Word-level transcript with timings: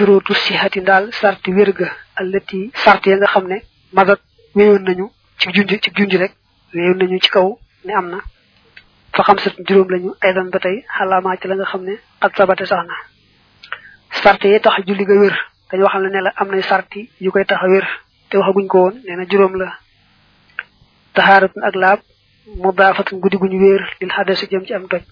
shurutu 0.00 0.32
sihati 0.34 0.80
dal 0.88 1.04
sarti 1.20 1.50
wirga 1.56 1.88
allati 2.20 2.60
sarti 2.84 3.10
ya 3.10 3.16
nga 3.20 3.26
xam 3.32 3.44
ne 3.52 3.58
madat 3.96 4.20
wéyoon 4.56 4.82
nañu 4.88 5.06
ci 5.38 5.46
junj 5.54 5.70
ci 5.82 5.90
junj 5.96 6.12
rek 6.22 6.32
wéyoon 6.74 6.96
nañu 7.00 7.18
ci 7.20 7.28
kaw 7.30 7.58
ne 7.84 7.92
am 7.92 8.06
na. 8.12 8.18
Fa 9.14 9.22
xam 9.26 9.38
sat 9.38 9.54
juróom 9.68 9.88
lañu 9.90 10.10
aydan 10.24 10.48
ba 10.50 10.58
tey 10.58 10.76
xalaamaa 10.96 11.36
ci 11.40 11.48
la 11.48 11.54
nga 11.56 11.64
xam 11.70 11.82
ne 11.84 11.94
xat 12.20 12.32
sabate 12.36 12.64
sax 12.66 12.82
na. 12.88 12.94
Sart 14.22 14.42
yi 14.44 14.60
tax 14.60 14.74
julli 14.86 15.04
ga 15.04 15.14
wér. 15.20 15.36
Dañu 15.70 15.82
waxal 15.84 16.02
ne 16.10 16.20
la 16.20 16.32
am 16.36 16.48
nay 16.50 16.62
sarti 16.62 17.10
yu 17.20 17.30
koy 17.30 17.44
tax 17.44 17.60
a 17.62 17.68
wér 17.68 17.86
te 18.30 18.36
waxaguñ 18.38 18.66
ko 18.68 18.78
woon 18.84 18.94
nee 19.04 19.16
na 19.16 19.24
juróom 19.28 19.54
la. 19.60 19.68
Taxaaratun 21.14 21.62
ak 21.68 21.74
laab 21.74 22.00
mudaafatun 22.62 23.20
guddi 23.20 23.36
guñu 23.36 23.58
wéer 23.60 23.82
lil 24.00 24.10
xadasi 24.16 24.46
jëm 24.50 24.64
ci 24.66 24.72
am 24.74 24.88
toj. 24.88 25.02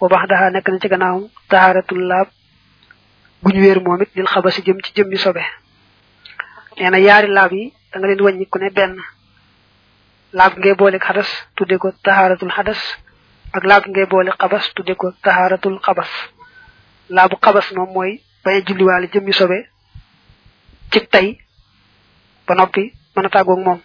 Boo 0.00 0.08
baax 0.08 0.26
daxaa 0.28 0.50
nekk 0.50 0.68
na 0.68 0.78
ci 0.82 0.88
gannaawam 0.88 1.24
taxaaratun 1.48 2.00
laab 2.10 2.28
guñu 3.42 3.60
wéer 3.60 3.80
moom 3.80 4.02
it 4.02 4.10
lil 4.14 4.26
xabasi 4.26 4.62
jëm 4.62 4.78
ci 4.84 4.92
jëmmi 4.96 5.16
sobe. 5.18 5.42
Nee 6.78 6.90
na 6.90 6.98
yaari 6.98 7.28
laab 7.28 7.52
yi 7.52 7.72
da 7.92 7.98
nga 7.98 8.06
leen 8.08 8.20
wàññi 8.20 8.46
ku 8.46 8.58
ne 8.58 8.70
benn. 8.70 8.96
Laab 10.32 10.58
ngay 10.58 10.74
boole 10.74 10.98
xadas 10.98 11.28
tudde 11.56 11.78
ko 11.78 11.92
taxaaratul 12.02 12.50
xadas 12.50 12.78
ak 13.52 13.64
laab 13.64 13.84
ngay 13.88 14.06
boole 14.06 14.30
xabas 14.40 14.64
tudde 14.74 14.94
ko 14.96 15.12
taxaaratul 15.22 15.78
xabas. 15.82 16.08
Laabu 17.08 17.36
xabas 17.44 17.72
moom 17.76 17.92
mooy 17.92 18.20
bañ 18.44 18.54
a 18.56 18.60
julliwaale 18.66 19.08
jëmmi 19.12 19.32
sobe 19.32 19.58
ci 20.90 21.00
tey 21.08 21.38
ba 22.46 22.54
noppi 22.54 22.92
mën 23.16 23.26
a 23.26 23.28
tàggoog 23.28 23.60
moom. 23.64 23.80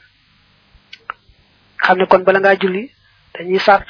Xam 1.84 1.98
ne 1.98 2.06
kon 2.08 2.24
bala 2.24 2.40
ngaa 2.40 2.56
julli 2.62 2.92
dañuy 3.34 3.60
sart 3.60 3.88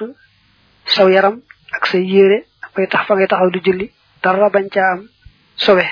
saw 0.85 1.07
yaram 1.09 1.41
ak 1.71 1.85
say 1.87 2.03
yére 2.05 2.45
ak 2.61 2.71
fay 2.75 2.87
tax 2.87 3.05
fa 3.07 3.15
ngay 3.15 3.27
taxaw 3.27 3.49
di 3.49 3.59
julli 3.65 3.91
dara 4.23 4.49
bañ 4.49 4.69
caa 4.69 4.91
am 4.93 5.07
sobe. 5.55 5.85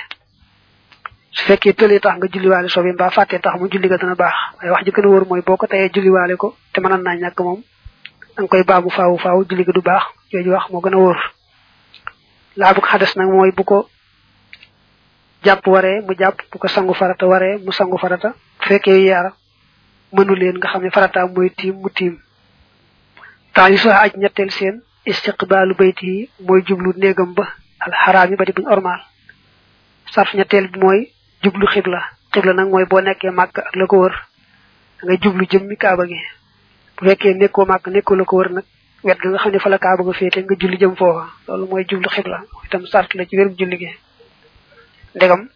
Su 1.32 1.44
fekkee 1.48 1.74
tëlee 1.74 2.00
tax 2.00 2.16
nga 2.18 2.28
julliwaale 2.34 2.70
sobe 2.70 2.92
mbaa 2.94 3.10
fàttee 3.10 3.40
tax 3.40 3.56
mu 3.60 3.68
julli 3.72 3.88
ga 3.88 3.98
dana 3.98 4.16
baax. 4.16 4.36
Waaye 4.58 4.72
wax 4.72 4.84
ji 4.86 4.92
gën 4.92 5.06
a 5.06 5.08
wóor 5.10 5.26
mooy 5.28 5.42
boo 5.42 5.58
ko 5.58 5.68
tayee 5.68 5.90
ko 6.38 6.56
te 6.74 6.82
mënan 6.82 7.02
naa 7.04 7.16
ñàkk 7.16 7.40
moom 7.44 7.62
danga 8.36 8.48
koy 8.50 8.64
baamu 8.64 8.90
faawu 8.90 9.18
faawu 9.18 9.46
julli 9.50 9.64
ga 9.64 9.72
du 9.74 9.82
baax. 9.82 10.04
Jooju 10.32 10.52
wax 10.52 10.70
moo 10.72 10.82
gën 10.82 10.94
a 10.96 11.16
laa 12.56 12.74
bu 12.74 12.82
nag 13.16 13.28
mooy 13.30 13.52
bu 13.52 13.64
ko 13.64 13.90
jàpp 15.44 15.68
waree 15.68 16.02
mu 16.02 16.14
jàpp 16.20 16.38
bu 16.52 16.58
ko 16.60 16.68
sangu 16.68 16.94
farata 16.94 17.26
waree 17.28 17.58
mu 17.58 17.72
sangu 17.72 17.98
farata. 17.98 18.30
Bu 18.60 18.66
fekkee 18.68 19.06
yaara 19.06 19.32
mënu 20.14 20.36
leen 20.36 20.58
nga 20.58 20.68
xam 20.70 20.82
ne 20.84 20.90
farata 20.92 21.28
mooy 21.28 21.50
tiim 21.50 21.76
mu 21.82 21.90
tiim. 21.90 22.20
Soo 23.78 23.92
aj 23.92 24.12
ñetteel 24.18 24.52
seen 24.52 24.82
istiqbaalu 25.06 25.76
bayti 25.76 26.06
yi 26.06 26.30
mooy 26.48 26.62
jublu 26.68 26.94
néegam 26.98 27.34
ba 27.34 27.48
alxaraam 27.80 28.30
yi 28.32 28.36
ba 28.36 28.46
di 28.46 28.52
buñ 28.52 28.68
ormaal 28.68 29.02
sarf 30.14 30.34
ñetteel 30.34 30.68
bi 30.72 30.80
mooy 30.80 31.12
jublu 31.44 31.68
xibla. 31.68 32.02
Xibla 32.34 32.54
nag 32.54 32.70
mooy 32.70 32.86
boo 32.86 33.02
nekkee 33.02 33.32
màkk 33.32 33.58
ak 33.60 33.76
la 33.76 33.86
ko 33.88 33.98
wër 34.02 34.16
da 35.00 35.06
ngay 35.08 35.18
jublu 35.22 35.46
jëmmi 35.50 35.76
kaaba 35.78 36.06
gi. 36.08 36.20
Bu 36.98 37.06
fekkee 37.08 37.34
nekkoo 37.34 37.66
màkk 37.66 37.88
nekkoo 37.88 38.16
la 38.16 38.24
ko 38.26 38.38
wër 38.38 38.50
nag 38.52 38.66
wet 39.04 39.18
ga 39.20 39.30
nga 39.30 39.38
xam 39.40 39.52
ne 39.52 39.60
fa 39.60 39.70
la 39.70 39.78
kaaba 39.78 40.04
nga 40.04 40.14
féete 40.14 40.44
nga 40.44 40.56
julli 40.60 40.78
jëm 40.78 40.96
foofa. 40.96 41.26
Loolu 41.48 41.68
mooy 41.68 41.86
jublu 41.90 42.10
xibla 42.10 42.44
itam 42.66 42.86
sart 42.88 43.14
la 43.14 43.26
ci 43.26 43.38
wérum 43.38 43.56
julli 43.58 43.78
gi. 43.78 43.90
Ndegam 45.16 45.50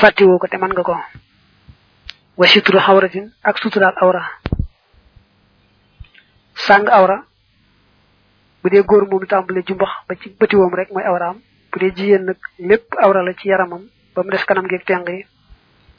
fàttiwoo 0.00 0.38
ko 0.38 0.46
te 0.48 0.56
mën 0.56 0.72
nga 0.72 0.82
ko. 0.82 0.96
Wa 2.36 2.46
suturu 2.46 2.78
xawratin 2.78 3.32
ak 3.42 3.58
suturaal 3.58 3.94
awra. 4.00 4.22
Sàng 6.54 6.86
awra 6.88 7.24
bu 8.62 8.68
dee 8.70 8.82
góor 8.82 9.06
moom 9.10 9.26
tàmbale 9.26 9.62
jumbax 9.66 9.90
ba 10.08 10.14
ci 10.14 10.30
bëtiwoom 10.40 10.74
rek 10.74 10.90
mooy 10.92 11.04
awraam 11.04 11.40
bu 11.72 11.78
dee 11.80 11.92
jigéen 11.96 12.24
nag 12.24 12.36
lépp 12.58 12.94
awra 13.02 13.32
ci 13.34 13.48
yaramam 13.48 13.82
ba 14.14 14.22
mu 14.22 14.30
des 14.30 14.44
kanam 14.44 14.66
geeg 14.68 14.84
teng 14.84 15.06
yi. 15.08 15.26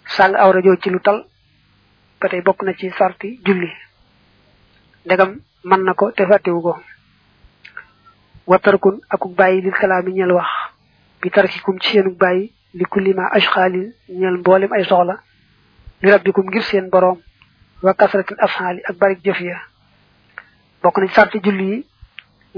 Sàng 0.06 0.36
awra 0.36 0.62
joo 0.62 0.76
ci 0.78 0.90
lu 0.90 1.00
tal 1.00 1.26
ba 2.20 2.30
tey 2.30 2.42
bokk 2.42 2.62
na 2.64 2.74
ci 2.74 2.90
sarti 2.98 3.40
julli. 3.46 3.72
Ndegam 5.06 5.40
mën 5.64 5.82
na 5.84 5.94
ko 5.94 6.12
te 6.12 6.26
fàttiwu 6.26 6.62
ko. 6.62 6.74
Watarkun 8.48 9.00
akuk 9.10 9.36
bàyyi 9.36 9.62
lil 9.62 9.72
kalaami 9.72 10.12
ñel 10.14 10.32
wax. 10.32 10.48
Bi 11.22 11.30
tarkikum 11.30 11.80
ci 11.80 11.90
seenuk 11.92 12.18
bàyyi 12.18 12.52
li 12.74 12.86
kullima 12.86 13.30
ashxaalin 13.32 13.94
ñel 14.10 14.38
mboolem 14.38 14.72
ay 14.74 14.84
soxla. 14.84 15.16
Li 16.02 16.12
rabbikum 16.12 16.46
ngir 16.48 16.64
seen 16.64 16.90
boroom. 16.90 17.20
Wa 17.82 17.94
kasratin 17.94 18.38
afhaali 18.40 18.82
ak 18.90 18.96
barik 18.98 19.24
jëf 19.24 19.40
ya. 19.42 19.58
Bokk 20.82 20.98
na 20.98 21.08
ci 21.08 21.14
sarti 21.14 21.40
julli 21.44 21.66
yi 21.72 21.86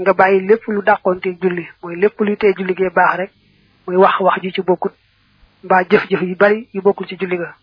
nga 0.00 0.12
bàyyi 0.12 0.40
lépp 0.48 0.64
lu 0.68 0.82
dàqoonte 0.82 1.28
julli. 1.40 1.66
Mooy 1.82 1.96
lépp 1.96 2.20
luy 2.20 2.36
tee 2.36 2.52
julli 2.56 2.74
gee 2.76 2.90
baax 2.90 3.16
rek. 3.18 3.30
Muy 3.86 3.96
wax 3.96 4.20
wax 4.20 4.40
ji 4.42 4.52
ci 4.52 4.62
bokkut. 4.62 4.92
Mbaa 5.64 5.82
jëf-jëf 5.84 6.22
yu 6.22 6.36
bari 6.36 6.68
yu 6.74 6.82
bokkul 6.82 7.06
ci 7.06 7.16
julli 7.18 7.36
ga. 7.38 7.54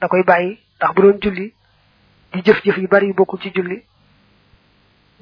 Da 0.00 0.08
koy 0.08 0.22
bàyyi. 0.22 0.58
Ndax 0.76 0.94
bu 0.94 1.02
doon 1.02 1.18
julli 1.22 1.52
jëf-jëf 2.34 2.76
yu 2.78 2.88
bari 2.88 3.06
yu 3.08 3.14
ci 3.40 3.50
julli 3.54 3.82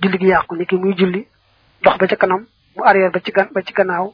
julli 0.03 0.19
gi 0.19 0.27
yàqu 0.27 0.57
ni 0.57 0.67
ki 0.67 0.77
muy 0.77 0.95
julli 0.95 1.27
dox 1.83 1.97
ba 1.99 2.07
ca 2.07 2.17
kanam 2.17 2.45
mu 2.77 2.83
arrière 2.85 3.11
ba 3.11 3.21
ci 3.21 3.33
gan 3.33 3.49
ba 3.55 3.63
ci 3.63 3.73
gannaaw 3.73 4.13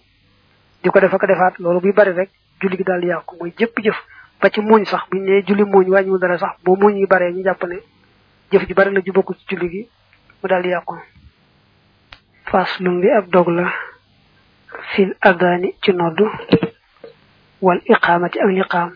di 0.83 0.89
ko 0.91 1.01
def 1.01 1.13
ak 1.15 1.27
defaat 1.27 1.59
loolu 1.59 1.81
buy 1.81 1.93
bari 1.93 2.13
rek 2.13 2.31
julli 2.61 2.77
gi 2.77 2.85
daal 2.85 3.01
di 3.01 3.07
yàqu. 3.09 3.37
Mooy 3.41 3.53
jëpp 3.59 3.81
jëf. 3.83 3.97
Ba 4.41 4.51
ci 4.51 4.61
muuñ 4.61 4.85
sax 4.85 5.03
buñ 5.11 5.23
ne 5.25 5.43
julli 5.47 5.65
muuñ 5.65 5.89
wàññiwul 5.91 6.21
dara 6.21 6.39
sax 6.39 6.51
boo 6.65 6.77
muuñ 6.77 6.97
yi 6.99 7.07
baree 7.07 7.33
ñu 7.33 7.43
jàpp 7.43 7.65
ne 7.65 7.77
jëf 8.53 8.67
ji 8.69 8.75
bari 8.75 8.93
la 8.95 9.01
ju 9.01 9.13
bokkul 9.13 9.37
ci 9.37 9.45
julli 9.57 9.69
gi 9.71 9.89
mu 10.43 10.49
daal 10.49 10.63
di 10.63 10.69
yàqu. 10.69 10.95
Faslun 12.53 13.01
bi 13.01 13.09
ab 13.19 13.27
dog 13.33 13.49
la 13.49 13.67
fil 14.93 15.13
adani 15.21 15.73
ci 15.83 15.93
noddu 15.93 16.27
wal 17.65 17.81
iqamati 17.95 18.39
ak 18.45 18.51
liqaam. 18.59 18.91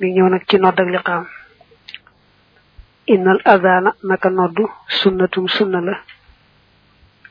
Mi 0.00 0.12
ñëw 0.14 0.28
nag 0.28 0.44
ci 0.48 0.56
nodd 0.58 0.78
ak 0.80 0.88
liqaam. 0.94 1.24
Innal 3.06 3.40
adana 3.44 3.90
naka 4.08 4.30
noddu 4.30 4.64
sunnatum 5.00 5.48
sunna 5.48 5.80
la 5.80 5.94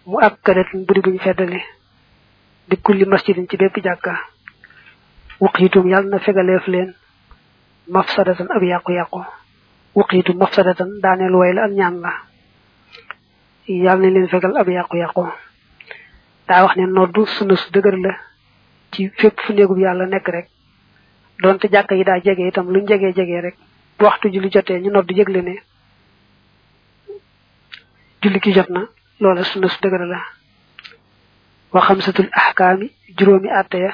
mu 0.05 0.17
akkadatin 0.19 0.83
buri 0.85 1.01
buñ 1.01 1.17
feddali 1.23 1.61
di 2.67 2.75
kulli 2.83 3.05
masjidin 3.05 3.47
ci 3.49 3.57
bépp 3.57 3.77
jàkka. 3.83 4.13
Wuqiitum 5.39 5.87
yàlla 5.89 6.09
na 6.09 6.19
fegaleef 6.19 6.67
leen 6.67 6.93
mafsadatan 7.87 8.47
ab 8.55 8.61
yàqu-yàqu. 8.63 9.21
Wuqiitum 9.95 10.37
mafsadatan 10.37 10.99
daaneel 11.03 11.35
way 11.35 11.53
la 11.53 11.63
ak 11.65 11.71
ñaan 11.71 11.99
la. 12.01 12.11
Yàlla 13.67 14.07
na 14.07 14.09
leen 14.13 14.27
fegal 14.27 14.57
ab 14.57 14.67
yàqu-yàqu. 14.67 15.23
Daa 16.47 16.63
wax 16.63 16.75
ne 16.75 16.85
noddu 16.87 17.25
su 17.25 17.45
dëgër 17.45 17.97
la 17.97 18.13
ci 18.91 19.09
fépp 19.17 19.39
fu 19.41 19.53
néegub 19.53 19.77
yàlla 19.77 20.05
nekk 20.05 20.27
rek. 20.27 20.47
Donte 21.41 21.67
jàkka 21.71 21.95
yi 21.95 22.03
daa 22.03 22.19
jege 22.23 22.47
itam 22.47 22.67
luñ 22.69 22.87
jegee 22.87 23.13
jegee 23.13 23.41
rek 23.41 23.55
waxtu 23.99 24.29
julli 24.33 24.49
jotee 24.51 24.79
ñu 24.79 24.91
noddu 24.91 25.13
yëgle 25.15 25.41
ne 25.41 25.55
julli 28.21 28.39
ki 28.39 28.51
jot 28.53 28.69
na 28.69 28.81
loola 29.19 29.43
sunna 29.43 29.67
su 29.67 29.79
dëgër 29.81 30.05
la. 30.07 30.19
Wa 31.73 31.81
xamsatul 31.81 32.29
ahkaami 32.31 32.91
juróomi 33.17 33.49
àtte 33.49 33.77
ya 33.79 33.93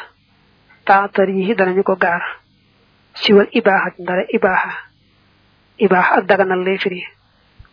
taatar 0.85 1.29
yi 1.29 1.55
danañu 1.55 1.83
ko 1.83 1.95
gaar. 1.95 2.23
Siwal 3.13 3.47
ibaaxa 3.51 3.95
ndara 3.99 4.23
ibaaxa 4.33 4.71
ibaaxa 5.77 6.13
ak 6.17 6.25
daganal 6.25 6.63
lay 6.63 6.77
firi. 6.77 7.03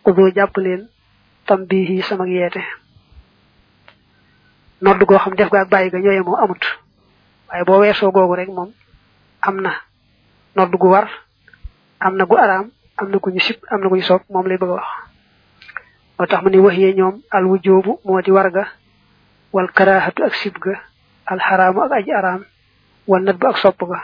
Xudoo 0.05 0.31
jàpp 0.35 0.57
leen 0.57 0.87
tam 1.47 1.65
bii 1.65 2.01
sama 2.03 2.27
yeete. 2.27 2.61
Nodd 4.81 5.01
goo 5.07 5.17
xam 5.17 5.33
def 5.35 5.49
ga 5.49 5.61
ak 5.61 5.69
bàyyi 5.71 5.89
ga 5.89 5.97
ñooye 5.99 6.21
moom 6.21 6.35
amut. 6.43 6.63
Waaye 7.49 7.63
boo 7.65 7.79
weesoo 7.81 8.11
googu 8.11 8.35
rek 8.35 8.49
moom 8.49 8.71
am 9.41 9.61
na. 9.61 9.71
Nodd 10.55 10.75
gu 10.77 10.87
war 10.89 11.07
am 11.99 12.15
na 12.17 12.25
gu 12.25 12.35
araam 12.37 12.69
am 12.97 13.09
na 13.11 13.17
ku 13.19 13.29
ñu 13.31 13.39
am 13.71 13.81
na 13.81 13.89
ku 13.89 13.95
ñu 13.95 14.19
moom 14.29 14.47
lay 14.47 14.57
bëgg 14.57 14.69
a 14.69 14.73
wax. 14.75 14.87
Moo 16.19 16.25
tax 16.27 16.41
mu 16.43 16.49
ne 16.49 16.57
wax 16.59 16.75
yee 16.77 16.93
ñoom 16.93 17.21
al 17.31 17.45
wujoobu 17.45 17.99
moo 18.05 18.21
war 18.35 18.51
ga 18.51 18.65
wal 19.53 19.67
karaahatu 19.71 20.23
ak 20.23 20.35
sib 20.35 20.57
ga 20.59 20.75
al 21.25 21.39
xaraamu 21.39 21.81
ak 21.81 21.91
aji 21.91 22.11
araam 22.11 22.43
wal 23.07 23.23
nat 23.23 23.37
bu 23.37 23.47
ak 23.47 23.57
sopp 23.57 23.81
ga. 23.89 23.99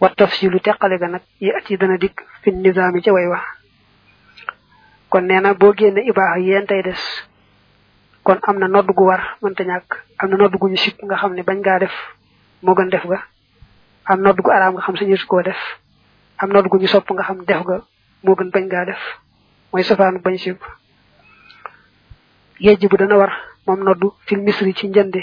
Wa 0.00 0.08
tafsilu 0.14 0.60
teqale 0.60 0.98
ga 0.98 1.08
nag 1.08 1.22
yi 1.40 1.50
at 1.50 1.70
yi 1.70 1.76
dana 1.76 1.96
dikk 1.96 2.20
fi 2.42 2.50
ca 3.02 3.12
way 3.12 3.26
wax 3.26 3.57
kon 5.10 5.22
nee 5.26 5.40
na 5.40 5.54
boo 5.54 5.72
génne 5.78 6.00
ibaaxa 6.10 6.38
yéen 6.40 6.66
tey 6.66 6.82
des. 6.82 7.02
Kon 8.24 8.38
am 8.48 8.58
na 8.58 8.68
nodd 8.68 8.86
gu 8.96 9.04
war 9.04 9.22
mënta 9.42 9.64
ñàkk. 9.64 9.90
Am 10.18 10.28
na 10.30 10.36
nodd 10.36 10.56
gu 10.60 10.68
ñu 10.68 10.76
sib 10.76 10.94
nga 11.02 11.16
xam 11.16 11.34
ne 11.34 11.42
bañ 11.42 11.58
ngaa 11.60 11.78
def 11.78 11.94
moo 12.62 12.74
gën 12.74 12.88
def 12.90 13.04
ga. 13.06 13.22
Am 14.04 14.20
nodd 14.20 14.40
gu 14.42 14.50
araam 14.50 14.74
nga 14.74 14.82
xam 14.82 14.96
sañu 14.96 15.16
koo 15.26 15.42
def. 15.42 15.60
Am 16.38 16.50
nodd 16.50 16.68
gu 16.68 16.78
ñu 16.78 16.86
sopp 16.88 17.10
nga 17.10 17.22
xam 17.24 17.44
def 17.44 17.62
ga 17.64 17.78
moo 18.22 18.34
gën 18.34 18.50
bañ 18.50 18.64
ngaa 18.66 18.84
def. 18.84 19.00
Mooy 19.72 19.84
bañ 20.24 20.36
yejj 22.60 22.86
bu 22.90 22.96
dana 22.96 23.16
war 23.16 23.32
moom 23.66 23.84
noddu 23.84 24.12
fil 24.26 24.40
misri 24.42 24.74
ci 24.74 24.88
njënde. 24.88 25.22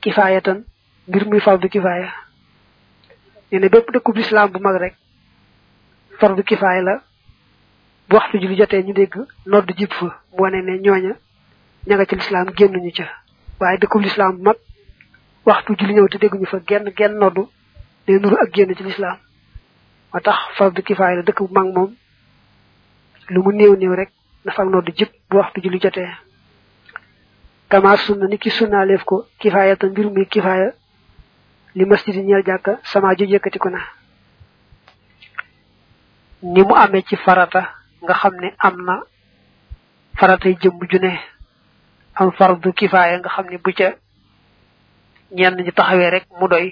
Kifaayatan 0.00 0.64
mbir 1.08 1.26
muy 1.26 1.40
fardu 1.40 1.68
kifaaya. 1.68 2.12
Nee 3.50 3.60
na 3.60 3.68
bépp 3.68 3.90
dëkkub 3.92 4.16
lislaam 4.16 4.50
bu 4.52 4.58
mag 4.60 4.76
rek 4.76 4.94
fardu 6.18 6.42
kifaaya 6.42 6.82
la 6.82 6.94
bu 8.08 8.16
waxtu 8.16 8.38
julli 8.40 8.56
jotee 8.56 8.82
ñu 8.82 8.92
dégg 8.94 9.14
nodd 9.46 9.68
jib 9.78 9.92
fa 9.92 10.06
mu 10.32 10.42
wane 10.42 10.62
ne 10.62 10.78
ñooña 10.78 11.12
ña 11.86 11.94
nga 11.96 12.04
ci 12.06 12.14
lislaam 12.16 12.48
génnuñu 12.56 12.92
ca. 12.92 13.06
waaye 13.60 13.78
dëkkub 13.78 14.02
lislaam 14.02 14.38
mag 14.42 14.56
waxtu 15.44 15.74
julli 15.78 15.94
ñëw 15.94 16.08
te 16.08 16.18
dégguñu 16.18 16.46
fa 16.46 16.58
genn 16.68 16.92
genn 16.96 17.18
noddu 17.18 17.48
day 18.06 18.18
nuru 18.20 18.36
ak 18.36 18.52
génn 18.54 18.74
ci 18.76 18.82
lislaam. 18.82 19.18
moo 20.12 20.20
tax 20.20 20.36
fardu 20.56 20.82
kifaaya 20.82 21.16
la 21.16 21.22
dëkk 21.22 21.40
bu 21.42 21.48
mag 21.54 21.68
moom 21.74 21.94
lu 23.28 23.42
mu 23.42 23.52
néew 23.52 23.76
néew 23.76 23.94
rek 23.94 24.10
na 24.44 24.52
fa 24.52 24.64
noddu 24.64 24.92
jëpp 24.96 25.12
bu 25.30 25.36
waxtu 25.38 25.60
julli 25.62 25.78
jotee. 25.80 26.10
kama 27.68 27.96
sunna 27.96 28.26
ni 28.28 28.38
ki 28.38 28.50
sunnaaleef 28.50 29.02
ko 29.04 29.26
kifaaya 29.38 29.76
ta 29.76 29.86
mbir 29.86 30.10
muy 30.10 30.26
kifaaya 30.26 30.72
li 31.74 31.84
masjidi 31.84 32.22
ñeel 32.22 32.42
jàkka 32.46 32.78
sama 32.84 33.14
ju 33.16 33.24
yëkkatiku 33.24 33.68
na. 33.70 33.80
ni 36.42 36.62
mu 36.62 36.74
amee 36.74 37.02
ci 37.02 37.16
farata 37.16 37.62
nga 38.06 38.14
xam 38.20 38.34
ne 38.42 38.48
am 38.66 38.76
faratay 40.18 40.54
am 42.20 42.30
fardu 42.38 42.72
kifaaya 42.72 43.18
nga 43.20 43.28
xam 43.34 43.46
ne 43.50 43.58
bu 43.64 43.70
ca 43.78 43.88
ñenn 45.36 45.56
ñi 45.64 45.72
taxawee 45.72 46.10
rek 46.10 46.24
mu 46.38 46.46
doy. 46.48 46.66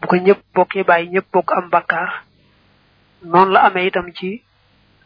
Bu 0.00 0.06
ko 0.08 0.16
ñëpp 0.16 0.40
bokk 0.54 0.74
yi 0.76 0.82
bàyyi 0.88 1.10
ñëpp 1.14 1.28
bokk 1.32 1.50
am 1.56 1.66
bakkaar 1.70 2.10
noonu 3.30 3.52
la 3.52 3.60
amee 3.66 3.86
itam 3.88 4.12
ci 4.16 4.42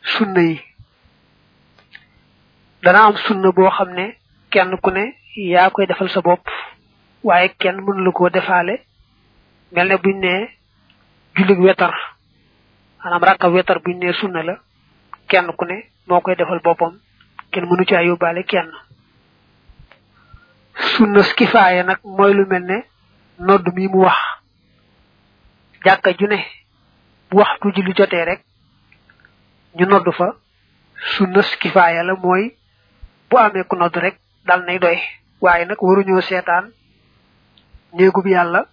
sunna 0.03 0.41
yi. 0.43 0.57
Dana 2.83 3.01
am 3.07 3.17
sunna 3.17 3.53
boo 3.53 3.71
xam 3.71 3.91
ne 3.95 4.17
kenn 4.51 4.77
ku 4.83 4.91
ne 4.91 5.05
yaa 5.37 5.71
koy 5.71 5.87
defal 5.87 6.09
sa 6.11 6.21
bopp 6.21 6.45
waaye 7.23 7.49
kenn 7.61 7.77
mënu 7.85 8.05
la 8.05 8.13
koo 8.13 8.29
defaale. 8.31 8.75
Mel 9.73 9.99
buñ 10.03 10.19
ne 10.21 10.35
jullig 11.37 11.61
wetar 11.61 11.95
maanaam 12.99 13.23
rakka 13.25 13.49
wetar 13.49 13.79
buñ 13.85 13.97
ne 13.99 14.13
sunna 14.13 14.43
la 14.43 14.55
kenn 15.29 15.53
ku 15.57 15.65
ne 15.65 15.77
moo 16.07 16.21
koy 16.21 16.35
defal 16.37 16.61
boppam 16.65 16.99
kenn 17.53 17.65
mënu 17.69 17.85
caa 17.85 18.03
yóbbaale 18.03 18.43
kenn. 18.45 18.71
Sunna 20.97 21.23
kifaaya 21.37 21.83
nag 21.85 21.99
mooy 22.05 22.33
lu 22.35 22.47
mel 22.47 22.63
ne 22.65 22.79
nodd 23.39 23.67
mi 23.75 23.89
mu 23.89 24.01
wax. 24.05 24.19
Jàkka 25.85 26.11
ju 26.19 26.27
ne 26.27 26.39
bu 27.31 27.39
waxtu 27.39 27.73
julli 27.75 27.93
jotee 27.97 28.25
rek 28.25 28.41
ñu 29.77 29.87
nodd 29.87 30.09
fa. 30.17 30.35
Sunna 31.17 31.43
kifaaya 31.61 32.03
la 32.03 32.15
mooy 32.15 32.55
bu 33.31 33.37
amee 33.39 33.65
ku 33.65 33.77
nodd 33.77 33.97
rek 33.97 34.19
dal 34.47 34.65
nay 34.65 34.79
doy. 34.79 34.99
Waaye 35.41 35.65
nag 35.65 35.79
waruñoo 35.83 36.21
seetaan 36.21 36.73
néegub 37.93 38.27
yàlla 38.27 38.67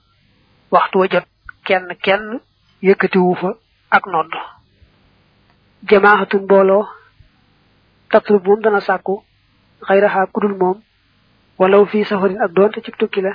waxtu 0.71 0.97
wa 0.99 1.07
jot 1.07 1.25
kenn 1.63 1.95
kenn 2.01 2.39
yëkkatiwu 2.81 3.35
fa 3.35 3.49
ak 3.91 4.05
nodd 4.07 4.33
jamaaxatun 5.89 6.43
mbooloo 6.43 6.83
tatlub 8.11 8.43
moom 8.47 8.61
dana 8.61 8.79
sàkku 8.81 9.23
xayraxaa 9.87 10.27
ku 10.33 10.39
dul 10.41 10.55
moom. 10.57 10.77
Walaw 11.59 11.85
fii 11.85 12.03
safarin 12.05 12.41
ak 12.41 12.51
doonte 12.51 12.81
ci 12.83 12.91
tukki 12.91 13.21
la 13.21 13.31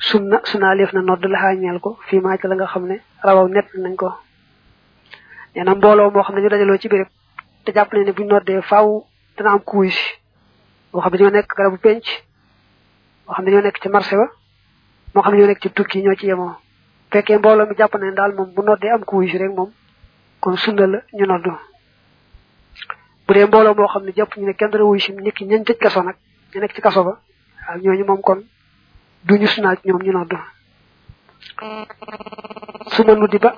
sunna 0.00 0.40
sunaa 0.44 0.74
leef 0.74 0.92
na 0.92 1.00
nodd 1.02 1.24
la 1.24 1.38
xaañeel 1.38 1.78
ko 1.80 1.98
fii 2.08 2.20
maa 2.20 2.36
ci 2.36 2.46
la 2.48 2.54
nga 2.54 2.66
xam 2.66 2.86
ne 2.86 2.96
rawaw 3.24 3.46
nett 3.48 3.68
nañ 3.74 3.94
ko. 3.96 4.08
Nee 5.54 5.64
na 5.64 5.74
mbooloo 5.74 6.10
moo 6.10 6.22
xam 6.22 6.34
ne 6.34 6.40
ñu 6.42 6.48
dajaloo 6.48 6.78
ci 6.78 6.88
béréb 6.88 7.08
te 7.64 7.72
jàpp 7.72 7.92
ne 7.92 8.04
ne 8.04 8.12
buñ 8.12 8.26
noddee 8.26 8.60
faaw 8.62 9.04
dana 9.36 9.50
am 9.52 9.60
kuuy 9.60 9.90
si. 9.90 10.06
Moo 10.92 11.00
xam 11.02 11.14
ñoo 11.14 11.30
nekk 11.30 11.54
garabu 11.56 11.78
penc 11.78 12.04
moo 13.26 13.34
xam 13.34 13.44
ne 13.44 13.50
ñoo 13.52 13.62
nekk 13.62 13.78
ci 13.82 13.88
marché 13.88 14.16
ba 14.16 14.26
moo 15.14 15.22
xam 15.22 15.32
ne 15.34 15.38
ñoo 15.40 15.46
nekk 15.46 15.62
ci 15.62 15.68
tukki 15.70 16.02
ñoo 16.02 16.14
ci 16.16 16.26
yemoo. 16.26 16.54
Fekkee 17.10 17.38
mbooloo 17.38 17.66
mi 17.66 17.74
jàpp 17.76 17.94
ne 18.00 18.10
daal 18.14 18.34
moom 18.34 18.52
bu 18.54 18.62
noddee 18.62 18.90
am 18.90 19.04
kuuy 19.04 19.26
rek 19.30 19.52
moom 19.54 19.70
kon 20.40 20.56
sunna 20.56 20.86
la 20.86 20.98
ñu 21.12 21.26
noddu. 21.26 21.52
Bu 23.26 23.34
dee 23.34 23.46
mbooloo 23.46 23.74
moo 23.74 23.86
xam 23.88 24.04
ne 24.04 24.12
jàpp 24.16 24.36
ñu 24.36 24.46
ne 24.46 24.52
kenn 24.54 24.70
dara 24.70 24.84
wuy 24.84 25.00
si 25.00 25.12
nit 25.12 25.34
ki 25.34 25.44
ñañ 25.46 25.64
tëj 25.64 25.78
kaso 25.78 26.02
nag 26.02 26.16
ñu 26.54 26.60
nekk 26.60 26.74
ci 26.74 26.80
kaso 26.80 27.04
ba 27.04 27.18
waaw 27.68 27.78
ñooñu 27.80 28.04
moom 28.04 28.20
kon 28.22 28.40
duñu 29.24 29.46
sunaat 29.46 29.84
ñoom 29.84 30.02
ñu 30.02 30.12
noddu. 30.12 30.36
Su 32.92 33.02
ma 33.04 33.14
nuddi 33.14 33.38
ba 33.38 33.56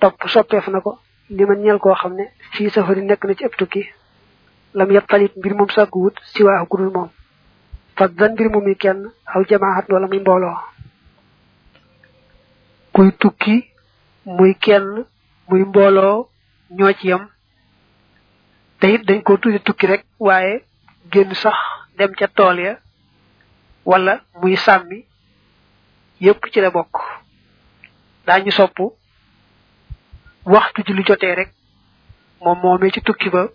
topp 0.00 0.28
soppeef 0.28 0.68
na 0.68 0.80
ko 0.80 0.98
li 1.30 1.44
ma 1.44 1.54
ñeel 1.54 1.78
koo 1.78 1.94
xam 1.94 2.14
ne 2.14 2.24
safari 2.70 3.02
nekk 3.02 3.24
na 3.24 3.34
ci 3.34 3.44
ëpp 3.44 3.56
tukki 3.56 3.82
lam 4.74 4.90
yet 4.90 5.06
talit 5.06 5.32
mbir 5.36 5.54
moom 5.54 5.68
sàkku 5.70 5.98
wut 6.02 6.16
si 6.32 6.42
waaxu 6.42 6.66
gudul 6.70 6.90
moom. 6.92 7.08
Fas 7.96 8.08
dan 8.10 8.32
mbir 8.32 8.50
moom 8.50 8.68
yi 8.68 8.76
kenn 8.76 9.10
aw 9.26 9.42
jamaaxat 9.48 9.88
wala 9.92 10.06
muy 10.06 10.18
mbooloo. 10.20 10.56
Kuy 12.92 13.10
tukki 13.18 13.70
muy 14.24 14.54
kenn 14.54 15.04
muy 15.48 15.62
mbooloo 15.64 16.28
ñoo 16.70 16.92
ci 16.98 17.08
yam 17.08 17.28
te 18.80 18.86
it 18.94 19.02
dañ 19.06 19.22
ko 19.22 19.36
tuddi 19.38 19.60
tukki 19.60 19.86
rek 19.86 20.04
waaye 20.18 20.64
génn 21.12 21.34
sax 21.34 21.54
dem 21.98 22.12
ca 22.14 22.26
tool 22.28 22.58
ya 22.60 22.78
wala 23.84 24.20
muy 24.40 24.56
sàmmi 24.56 25.04
yépp 26.20 26.46
ci 26.52 26.60
la 26.60 26.70
bokk. 26.70 26.94
Daañu 28.26 28.50
sopp 28.50 28.78
waxtu 30.46 30.82
ji 30.86 30.92
lu 30.92 31.02
jotee 31.04 31.34
rek 31.34 31.50
moom 32.40 32.58
moomee 32.62 32.90
ci 32.90 33.00
tukki 33.02 33.30
ba 33.30 33.48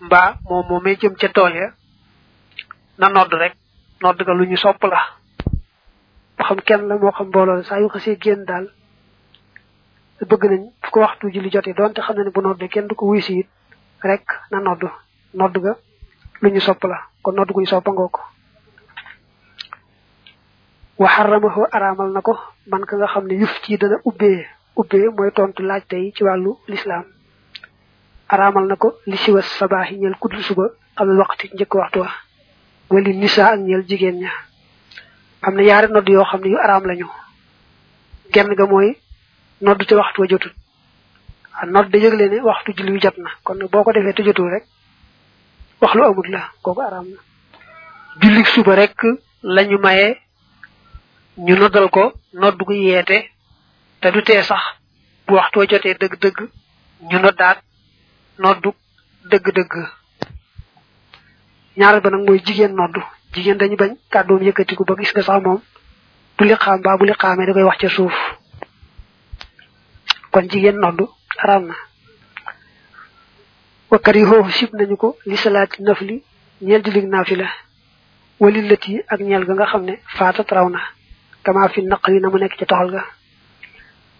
mbaa 0.00 0.36
moom 0.48 0.66
moomee 0.68 0.96
jëm 0.96 1.14
ca 1.16 1.28
tool 1.28 1.54
ya 1.54 1.72
na 2.98 3.08
nodd 3.08 3.32
rek. 3.32 3.54
Nodd 4.02 4.22
ga 4.24 4.32
lu 4.34 4.44
ñu 4.46 4.56
sopp 4.56 4.82
la. 4.84 5.00
Moo 6.38 6.44
xam 6.46 6.60
kenn 6.64 6.88
la 6.88 6.96
moo 6.96 7.10
xam 7.12 7.26
mbooloo 7.28 7.62
saa 7.62 7.80
yu 7.80 7.88
xasee 7.88 8.16
génn 8.20 8.44
daal 8.44 8.68
bëgg 10.20 10.44
nañ 10.50 10.62
fu 10.82 10.90
ko 10.90 11.00
waxtu 11.00 11.30
ji 11.32 11.40
lu 11.40 11.50
jotee 11.50 11.74
doonte 11.74 12.00
xam 12.02 12.16
na 12.16 12.24
ne 12.24 12.30
bu 12.30 12.40
noddee 12.40 12.68
kenn 12.68 12.86
du 12.88 12.94
ko 12.94 13.06
wuy 13.06 13.22
si 13.22 13.46
rek 14.02 14.24
na 14.50 14.60
nodd 14.60 14.82
nodd 15.34 15.58
ga 15.62 15.76
lu 16.42 16.48
ñu 16.50 16.60
sopp 16.60 16.82
la 16.84 16.98
kon 17.22 17.32
nodd 17.34 17.50
gu 17.52 17.60
ñu 17.60 17.66
soppa 17.66 17.90
ngoo 17.92 18.08
ko. 18.08 18.20
Wa 20.98 21.08
xaramahu 21.08 21.64
araamal 21.72 22.10
na 22.12 22.20
ko 22.20 22.36
man 22.70 22.84
ka 22.84 22.96
nga 22.96 23.06
xam 23.12 23.26
ne 23.26 23.34
yuf 23.40 23.54
ci 23.62 23.76
dana 23.78 23.96
ubbee 24.04 24.46
ubbee 24.76 25.08
mooy 25.16 25.30
tontu 25.32 25.62
laaj 25.62 25.82
tey 25.88 26.12
ci 26.14 26.24
wàllu 26.24 26.56
lislaam. 26.68 27.04
Araamal 28.28 28.66
na 28.66 28.76
ko 28.76 28.88
li 29.06 29.16
siwa 29.16 29.42
sabaaxi 29.42 29.96
ñeel 29.96 30.16
kuddul 30.20 30.42
suba 30.42 30.64
xam 30.96 31.08
ne 31.08 31.18
waxti 31.20 31.50
njëkk 31.54 31.74
waxtu 31.74 31.98
wa. 32.00 32.08
Wali 32.90 33.16
nisa 33.16 33.46
ak 33.52 33.60
ñeel 33.60 33.84
jigéen 33.88 34.18
ña. 34.20 34.30
Am 35.42 35.54
na 35.54 35.62
yaari 35.62 35.88
nodd 35.92 36.08
yoo 36.08 36.24
xam 36.24 36.40
ne 36.42 36.48
yu 36.50 36.58
araam 36.58 36.84
lañu. 36.84 37.06
Genn 38.32 38.54
ga 38.54 38.66
mooy 38.66 38.96
nodd 39.60 39.86
te 39.86 39.94
waxtu 39.94 40.20
wa 40.20 40.26
jotul 40.28 40.52
a 40.52 40.59
nodd 41.66 41.90
da 41.90 41.98
yëgle 41.98 42.28
ne 42.28 42.40
waxtu 42.40 42.72
julli 42.76 42.92
wi 42.92 43.00
jot 43.00 43.16
na. 43.18 43.30
Kon 43.44 43.58
boo 43.70 43.82
ko 43.84 43.92
defee 43.92 44.24
jotul 44.24 44.50
rek 44.50 44.64
wax 45.80 45.94
lu 45.94 46.02
amut 46.04 46.28
la 46.28 46.50
kooku 46.62 46.80
araam 46.80 47.06
na. 47.08 47.18
Julli 48.20 48.44
suba 48.44 48.74
rek 48.76 48.96
lañu 49.42 49.78
maye 49.78 50.18
ñu 51.38 51.54
noddal 51.56 51.88
ko 51.90 52.12
nodd 52.32 52.56
gu 52.58 52.72
yeete 52.72 53.30
te 54.00 54.10
du 54.12 54.22
tee 54.22 54.42
sax 54.42 54.60
bu 55.26 55.34
waxtu 55.34 55.58
wa 55.58 55.66
jotee 55.66 55.94
dëgg-dëgg 55.94 56.38
ñu 57.10 57.18
noddaat 57.18 57.58
noddu 58.38 58.72
dëgg-dëgg. 59.30 59.74
Ñaareel 61.76 62.00
ba 62.02 62.10
nag 62.10 62.26
mooy 62.26 62.40
jigéen 62.44 62.74
noddu 62.74 63.00
jigéen 63.32 63.56
dañu 63.58 63.76
bañ 63.76 63.96
kàddoom 64.10 64.42
yëkkatiku 64.42 64.84
ba 64.84 64.94
gis 64.98 65.12
nga 65.12 65.22
sax 65.22 65.42
moom 65.42 65.60
bu 66.36 66.44
li 66.44 66.54
xaam 66.54 66.80
baa 66.82 66.96
bu 66.98 67.04
li 67.04 67.12
xaamee 67.12 67.46
da 67.46 67.52
koy 67.52 67.62
wax 67.62 67.78
ca 67.78 67.88
suuf. 67.88 68.14
Kon 70.32 70.48
jigéen 70.50 70.76
noddu 70.80 71.08
araam 71.42 71.64
na 71.68 71.74
wakkar 73.90 74.16
yi 74.16 74.24
foofu 74.30 74.50
sib 74.58 74.70
nañu 74.74 74.96
ko 74.96 75.16
li 75.26 75.36
salaati 75.36 75.82
nafli 75.82 76.22
ñeel 76.62 76.82
jullig 76.84 77.06
naafila 77.08 77.46
wali 78.40 78.60
lët 78.68 78.84
yi 78.88 79.02
ak 79.08 79.20
ñeel 79.20 79.44
ga 79.46 79.54
nga 79.54 79.66
xam 79.66 79.82
ne 79.84 79.94
faatat 80.16 80.50
raw 80.52 80.68
na 80.68 80.80
kama 81.44 81.68
fi 81.68 81.82
naq 81.82 82.08
yi 82.08 82.20
na 82.20 82.28
mu 82.30 82.38
nekk 82.38 82.56
ci 82.58 82.66
toxal 82.66 82.90
ga 82.90 83.04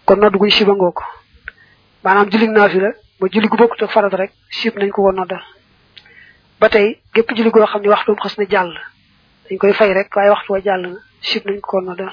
kon 0.05 0.15
nodd 0.19 0.35
guñ 0.37 0.49
siba 0.51 0.73
ngoo 0.73 0.91
ko 0.91 1.03
maanaam 2.03 2.29
jullig 2.31 2.49
naafila 2.51 2.89
ba 3.19 3.27
julli 3.31 3.47
gu 3.47 3.57
bokkut 3.57 3.83
ak 3.83 3.91
farat 3.91 4.13
rek 4.13 4.31
sib 4.49 4.75
nañ 4.77 4.89
ko 4.91 5.01
ko 5.03 5.11
noddal 5.11 5.43
ba 6.59 6.69
tey 6.69 6.99
gépp 7.13 7.31
julli 7.35 7.49
goo 7.51 7.65
xam 7.65 7.81
ne 7.81 7.89
waxtum 7.89 8.15
xas 8.19 8.37
na 8.37 8.45
jàll 8.49 8.73
dañ 9.49 9.57
koy 9.57 9.73
fay 9.73 9.93
rek 9.93 10.15
waaye 10.15 10.29
waxtu 10.29 10.51
wa 10.53 10.59
jàll 10.61 10.81
na 10.81 10.99
sib 11.21 11.45
nañ 11.45 11.59
ko 11.61 11.69
ko 11.71 11.81
noddal 11.81 12.11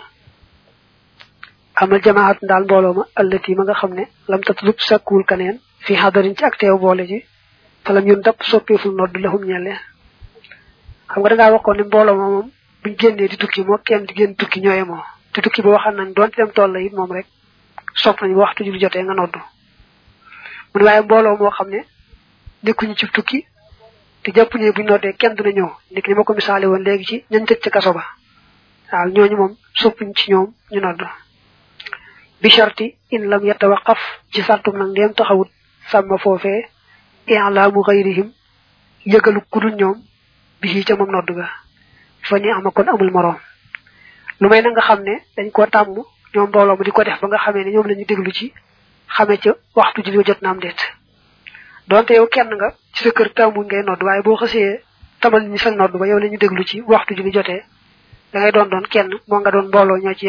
amal 1.81 2.01
jamaat 2.05 2.39
ndaal 2.43 2.65
mbooloo 2.65 2.95
ma 2.99 3.05
allati 3.21 3.55
ma 3.55 3.63
nga 3.65 3.75
xam 3.81 3.93
ne 3.99 4.05
lam 4.31 4.41
tatlub 4.47 4.79
sakkuwul 4.89 5.25
kaneen 5.31 5.57
fi 5.85 5.93
xadarin 6.01 6.35
ci 6.37 6.45
ak 6.45 6.57
teew 6.59 6.77
boole 6.79 7.05
ji 7.11 7.19
falam 7.85 8.07
yun 8.09 8.21
dap 8.27 8.43
soppeeful 8.43 8.93
nodd 8.99 9.17
lahum 9.25 9.43
ñelle. 9.49 9.75
Xam 11.11 11.21
nga 11.23 11.29
dangaa 11.31 11.53
waxoon 11.55 11.77
ne 11.79 11.83
mbooloo 11.85 12.17
ma 12.21 12.27
moom 12.35 12.49
buñ 12.83 12.95
génnee 13.01 13.29
di 13.29 13.37
tukki 13.37 13.63
moo 13.65 13.79
kenn 13.87 14.07
di 14.07 14.15
génn 14.15 14.35
tukki 14.35 14.61
ñooye 14.61 14.85
moo. 14.85 15.03
Te 15.33 15.41
tukki 15.41 15.63
ba 15.63 15.71
waxan 15.71 15.95
nañ 15.99 16.09
doonte 16.17 16.37
dem 16.37 16.51
tool 16.57 16.73
la 16.73 16.81
it 16.81 16.93
rek 17.17 17.27
sopp 17.95 18.21
nañ 18.23 18.33
waxtu 18.35 18.65
julli 18.65 18.81
jotee 18.81 19.03
nga 19.05 19.15
noddu. 19.15 19.39
Mu 20.71 20.79
ne 20.81 20.85
waaye 20.85 21.01
mbooloo 21.03 21.37
moo 21.41 21.51
xam 21.51 21.69
ne 21.71 21.81
nekkuñu 22.65 22.95
ci 22.97 23.07
tukki 23.07 23.47
te 24.23 24.33
jàpp 24.35 24.55
ne 24.55 24.73
buñ 24.73 24.87
noddee 24.87 25.13
kenn 25.21 25.35
dina 25.37 25.51
ñëw. 25.51 25.71
Nit 25.93 26.07
ni 26.09 27.47
ci 27.63 27.71
kaso 27.71 27.93
ba. 27.93 28.05
Ci 30.15 30.33
ñu 30.33 30.81
nodd 30.81 31.03
bi 32.43 32.49
sharti 32.51 32.97
in 33.11 33.29
lam 33.31 33.43
yatawaqaf 33.45 33.99
ci 34.33 34.43
sartum 34.43 34.77
nag 34.79 34.89
ndeem 34.91 35.13
taxawut 35.15 35.49
sàmma 35.91 36.19
foofee 36.19 36.69
i'laamu 37.27 37.83
xayrihim 37.83 38.33
yëgalu 39.07 39.41
kudul 39.51 39.75
ñoom 39.77 39.97
bi 40.61 40.85
ca 40.85 40.97
moom 40.97 41.11
nodd 41.11 41.31
ga 41.37 41.49
fa 42.23 42.39
ni 42.39 42.51
ama 42.51 42.71
kon 42.71 42.89
amul 42.89 43.11
moroom 43.11 43.37
lu 44.41 44.49
may 44.49 44.63
na 44.63 44.71
nga 44.71 44.81
xam 44.83 45.03
ne 45.03 45.15
dañ 45.37 45.51
koo 45.51 45.67
tàmm 45.67 45.95
ñoom 46.35 46.49
mbooloo 46.49 46.77
mu 46.77 46.85
di 46.85 46.91
ko 46.91 47.03
def 47.05 47.21
ba 47.21 47.29
nga 47.29 47.39
xamee 47.39 47.65
ne 47.65 47.71
ñoom 47.73 47.87
la 47.89 47.95
ñu 47.95 48.05
déglu 48.05 48.33
ci 48.33 48.53
xamee 49.09 49.39
ca 49.39 49.55
waxtu 49.75 50.03
julli 50.05 50.25
jot 50.25 50.41
na 50.43 50.51
am 50.51 50.59
déet 50.61 50.79
donte 51.89 52.11
yow 52.15 52.27
kenn 52.29 52.51
nga 52.55 52.75
ci 52.95 53.05
sa 53.05 53.11
kër 53.11 53.33
tàmmuñ 53.35 53.65
ngay 53.67 53.83
nodd 53.83 54.03
waaye 54.03 54.23
boo 54.23 54.37
xësee 54.37 54.83
tamal 55.21 55.43
ñi 55.49 55.59
sa 55.59 55.71
nodd 55.71 55.97
ba 55.99 56.07
yow 56.07 56.19
la 56.19 56.29
ñu 56.29 56.39
déglu 56.39 56.65
ci 56.65 56.81
waxtu 56.87 57.15
julli 57.17 57.33
jotee 57.33 57.63
da 58.33 58.41
ngay 58.41 58.53
doon 58.53 58.69
doon 58.69 58.87
kenn 58.89 59.11
moo 59.29 59.41
nga 59.41 59.51
doon 59.51 59.67
mbooloo 59.69 59.99
ñoo 59.99 60.15
ci 60.15 60.27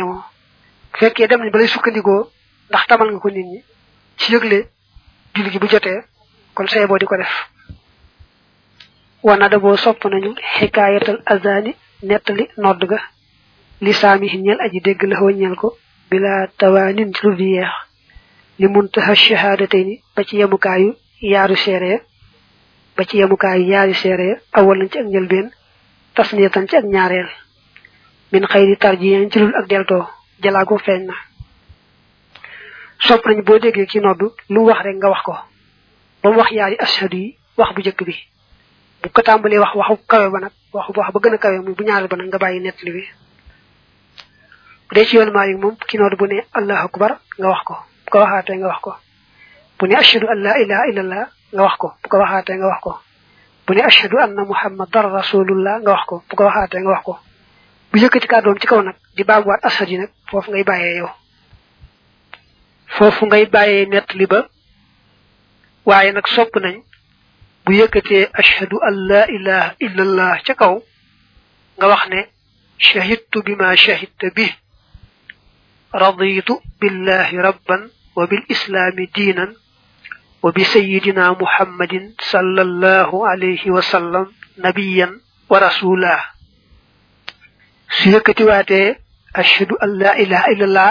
fekkee 0.97 1.27
dem 1.27 1.39
nañ 1.41 1.51
ba 1.51 1.57
lay 1.59 1.67
sukkandikoo 1.67 2.29
ndax 2.69 2.83
tamal 2.87 3.09
nga 3.11 3.19
ko 3.19 3.29
nit 3.29 3.45
ñi. 3.51 3.59
ci 4.17 4.33
yëgle 4.33 4.67
julli 5.33 5.49
gi 5.51 5.59
bu 5.59 5.67
kon 6.55 6.67
say 6.67 6.85
boo 6.87 6.97
di 6.97 7.05
ko 7.05 7.15
def. 7.17 7.33
wana 9.23 9.47
da 9.49 9.57
boo 9.59 9.75
sopp 9.77 10.03
nañu 10.05 10.33
xikaayatal 10.57 11.21
azani 11.25 11.75
nettali 12.03 12.47
nodd 12.57 12.81
ga. 12.89 12.99
li 13.81 13.93
saami 13.93 14.27
ñeel 14.43 14.59
aji 14.61 14.79
dégg 14.81 15.01
la 15.03 15.15
xoo 15.15 15.29
ñeel 15.31 15.55
ko 15.55 15.77
bila 16.09 16.47
tawaanin 16.57 17.13
ci 17.13 17.21
lu 17.25 17.33
yeex 17.37 17.69
li 18.59 18.67
muntaha 18.67 19.13
shahadatayni 19.15 20.01
ba 20.15 20.23
ci 20.23 20.37
yemukaayu 20.37 20.95
yaaru 21.21 21.55
seere 21.55 22.01
ba 22.95 23.03
ci 23.05 23.17
yemukaayu 23.17 23.63
yaari 23.71 23.93
seere 23.93 24.41
awal 24.51 24.77
nañ 24.79 24.89
ci 24.91 24.97
ak 24.99 25.05
njëlbeen 25.05 25.47
tasniyatan 26.15 26.67
ci 26.67 26.75
ak 26.75 26.85
ñaareel. 26.85 27.29
min 28.31 28.45
xëyri 28.51 28.75
tarjiyan 28.77 29.29
ci 29.31 29.39
lul 29.39 29.55
ak 29.55 29.67
deltoo 29.67 30.05
jalaago 30.43 30.77
feeñ 30.85 31.01
na. 31.09 31.13
Sopp 33.05 33.25
nañ 33.27 33.39
boo 33.47 33.59
déggee 33.59 34.01
noddu 34.01 34.27
lu 34.49 34.59
wax 34.67 34.79
rek 34.85 34.95
nga 34.97 35.09
wax 35.09 35.21
ko. 35.27 35.33
Ba 36.23 36.29
wax 36.37 36.49
yaari 36.51 36.75
ashadu 36.85 37.17
yi 37.17 37.37
wax 37.57 37.69
bu 37.75 37.81
jëkk 37.81 38.01
bi. 38.07 38.15
Bu 39.01 39.09
ko 39.15 39.21
tàmbalee 39.21 39.59
wax 39.63 39.73
waxu 39.75 39.95
kawe 40.07 40.27
ba 40.33 40.39
nag 40.39 40.51
waxu 40.73 40.91
wax 40.99 41.09
ba 41.13 41.19
gën 41.23 41.33
a 41.33 41.37
kawe 41.37 41.57
muy 41.63 41.73
bu 41.77 41.83
ñaareel 41.83 42.07
ba 42.11 42.15
nag 42.17 42.27
nga 42.27 42.37
bàyyi 42.37 42.59
nettali 42.59 42.91
bi. 42.91 43.03
Bu 44.87 44.95
dee 44.95 45.05
ci 45.05 45.15
yoonu 45.15 45.31
maa 45.31 45.45
yi 45.47 45.55
moom 45.55 45.75
ki 45.87 45.97
bu 45.97 46.25
ne 46.27 46.43
allahu 46.53 46.85
akbar 46.87 47.11
nga 47.39 47.47
wax 47.49 47.61
ko. 47.63 47.75
Bu 48.05 48.09
ko 48.11 48.17
waxaatee 48.19 48.57
nga 48.57 48.67
wax 48.67 48.79
ko. 48.81 48.91
Bu 49.79 49.87
ne 49.87 49.95
ashadu 49.95 50.27
an 50.27 50.39
la 50.43 50.53
ilaha 50.59 50.83
illallah 50.89 51.27
nga 51.53 51.63
wax 51.63 51.75
ko. 51.77 51.87
Bu 52.03 52.07
ko 52.09 52.17
waxaatee 52.17 52.57
nga 52.59 52.67
wax 52.67 52.79
ko. 52.81 52.91
Bu 53.65 53.73
ne 53.75 53.81
ashadu 53.81 54.17
anna 54.19 54.43
muhammadan 54.43 55.05
nga 55.07 55.91
wax 55.95 56.03
ko. 56.09 56.15
Bu 56.29 56.35
ko 56.35 56.43
waxaatee 56.43 56.81
nga 56.83 56.89
wax 56.91 57.03
ko. 57.07 57.13
Bu 57.91 57.97
yëkkati 57.99 58.27
kàddoom 58.27 58.59
ci 58.59 58.67
kaw 58.67 58.81
nag 58.81 58.95
di 59.15 59.23
baamuwaat 59.23 59.65
ashad 59.65 59.89
yi 59.89 59.97
nag 59.97 60.11
foofu 60.29 60.51
ngay 60.51 60.63
bàyyee 60.63 60.95
yow 60.99 61.09
foofu 62.97 63.25
ngay 63.25 63.45
bàyyee 63.45 63.85
nett 63.91 64.13
li 64.13 64.25
ba 64.25 64.39
waaye 65.85 66.11
nag 66.11 66.27
sopp 66.27 66.55
nañ 66.63 66.75
bu 67.65 67.71
yëkkatee 67.73 68.29
ashhadu 68.33 68.77
an 68.87 68.95
la 69.09 69.21
ilaha 69.35 69.73
illa 69.79 70.01
allah 70.07 70.41
ca 70.45 70.53
kaw 70.55 70.75
nga 71.77 71.87
wax 71.87 72.03
ne 72.09 72.21
shahidtu 72.77 73.41
bima 73.45 73.75
shahidta 73.75 74.27
bi 74.35 74.45
raditu 75.93 76.53
billahi 76.79 77.37
rabban 77.37 77.89
wa 78.15 78.27
bil 78.27 78.43
islami 78.49 79.05
diinan 79.15 79.51
wa 80.43 80.51
bi 80.51 80.63
sayidina 80.63 81.33
muhammadin 81.41 82.13
sallallahu 82.31 83.25
alayhi 83.31 83.69
wa 83.71 83.81
sallam 83.81 84.25
nabiyan 84.57 85.11
wa 85.49 85.59
rasula 85.59 86.13
su 87.99 88.05
yëkkati 88.13 88.43
waatee 88.49 88.87
ashhadu 89.41 89.75
an 89.83 89.91
la 90.01 90.11
ilaha 90.23 90.47
illallah 90.53 90.89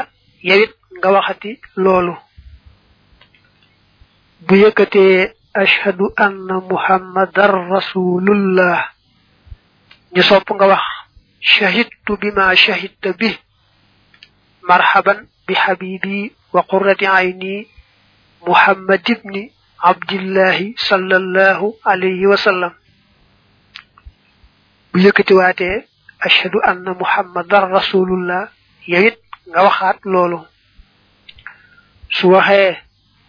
yawit 0.50 0.72
nga 0.98 1.08
waxati 1.16 1.50
loolu 1.84 2.14
bu 4.46 4.54
yëkkatee 4.64 5.16
ashhadu 5.62 6.04
anna 6.24 6.56
muhammadar 6.70 7.52
rasulullah 7.74 8.78
ñu 10.14 10.22
sopp 10.28 10.48
nga 10.56 10.66
wax 10.72 10.84
shahidtu 11.54 12.12
bima 12.20 12.54
shahidta 12.64 13.12
bih 13.20 13.36
مرحبا 14.68 15.26
بحبيبي 15.48 16.32
وقرة 16.52 17.00
عيني 17.02 17.66
محمد 18.48 19.06
بن 19.24 19.34
عبد 19.80 20.12
الله 20.12 20.58
صلى 20.76 21.16
الله 21.16 21.74
عليه 21.86 22.22
وسلم 22.26 22.72
بيكتي 24.94 25.34
واتي 25.34 25.87
أشهد 26.22 26.54
أن 26.56 26.84
محمد 27.00 27.54
رسول 27.54 28.08
الله. 28.08 28.48
يريد 28.88 29.16
غوخات 29.56 30.06
لولو 30.06 30.46
سوحي 32.12 32.76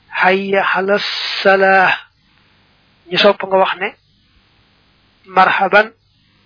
حي 0.10 0.58
على 0.58 0.96
الصلاة 0.96 1.98
نسوب 3.14 3.46
نوخنة 3.46 3.94
مرحبا 5.26 5.94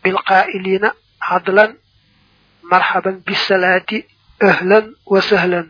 بالقائلين 0.04 0.90
عدلا 1.22 1.78
مرحبا 2.72 3.22
بالصلاة 3.28 3.86
أهلا 4.44 4.96
وسهلا 5.06 5.70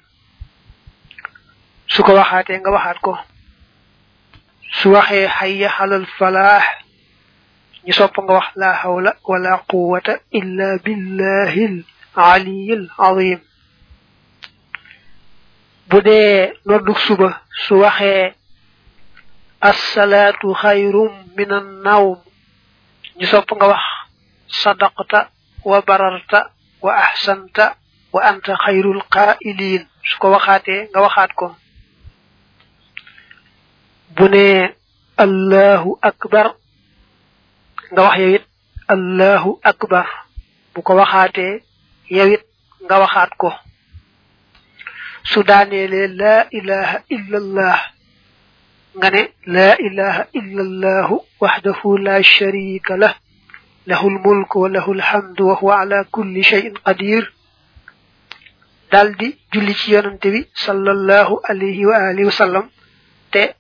سوحي 1.88 2.44
نوخاتكو 2.50 3.16
سوحي 4.82 5.28
حي 5.28 5.66
على 5.66 5.96
الفلاح 5.96 6.83
ñu 7.86 7.94
sopp 7.94 8.16
nga 8.24 8.34
wax 8.38 8.48
la 8.62 8.70
hawla 8.82 9.12
wala 9.30 9.52
quwwata 9.70 10.14
illa 10.40 10.68
billahi 10.86 11.64
al 11.66 11.78
aliyyil 12.34 12.86
azim 13.08 13.40
bu 15.90 15.98
dee 16.02 16.54
nodduk 16.66 17.00
suba 17.06 17.30
su 17.66 17.74
waxee 17.84 18.34
assalaatu 19.70 20.48
xayrum 20.62 21.12
min 21.38 21.52
an 21.58 21.68
nawm 21.86 22.18
ñu 23.20 23.26
sopp 23.32 23.50
nga 23.58 23.68
wax 23.74 23.84
sadaqta 24.62 25.20
wa 25.70 25.78
bararta 25.88 26.40
wa 26.84 26.92
ahsanta 27.06 27.66
wa 28.14 28.20
anta 28.30 28.54
xayrul 28.64 29.02
qaa'iliin 29.14 29.84
su 30.10 30.16
ko 30.22 30.28
waxaatee 30.36 30.82
nga 30.92 31.00
waxaat 31.06 31.32
ko 31.40 31.48
bu 34.16 34.26
ne 34.34 34.48
allahu 35.26 35.90
akbar 36.10 36.48
nga 37.94 38.02
wax 38.06 38.18
yow 38.20 38.34
it 38.38 38.46
allahu 38.94 39.60
akbar. 39.72 40.06
Bu 40.74 40.82
ko 40.82 40.92
waxaatee 41.00 41.62
yow 42.10 42.28
it 42.36 42.44
nga 42.86 42.96
waxaat 43.04 43.32
ko. 43.42 43.50
Su 45.30 45.44
daaneelee 45.50 46.08
laa 46.20 46.42
ilaha 46.58 46.98
illa 47.16 47.38
allah 47.44 47.78
nga 48.98 49.08
ne 49.14 49.22
laa 49.56 49.76
ilaha 49.88 50.24
illa 50.40 50.94
waxdahu 51.42 51.98
la 52.06 52.16
sharika 52.24 52.98
lah 52.98 53.14
lahu 53.90 54.10
lmulk 54.16 54.52
wa 54.56 54.70
lahu 54.76 54.92
lhamdu 55.02 55.48
wa 55.50 55.56
huwa 55.60 55.80
ala 55.82 56.04
kulli 56.14 56.44
shay'in 56.44 56.74
qadir. 56.86 57.24
Daldi 58.92 59.38
julli 59.52 59.74
ci 59.80 59.92
yonante 59.94 60.28
bi 60.34 60.42
sallallahu 60.66 61.34
alayhi 61.50 61.86
wa 61.86 61.98
alihi 62.10 62.26
wa 62.30 62.70
te 63.32 63.56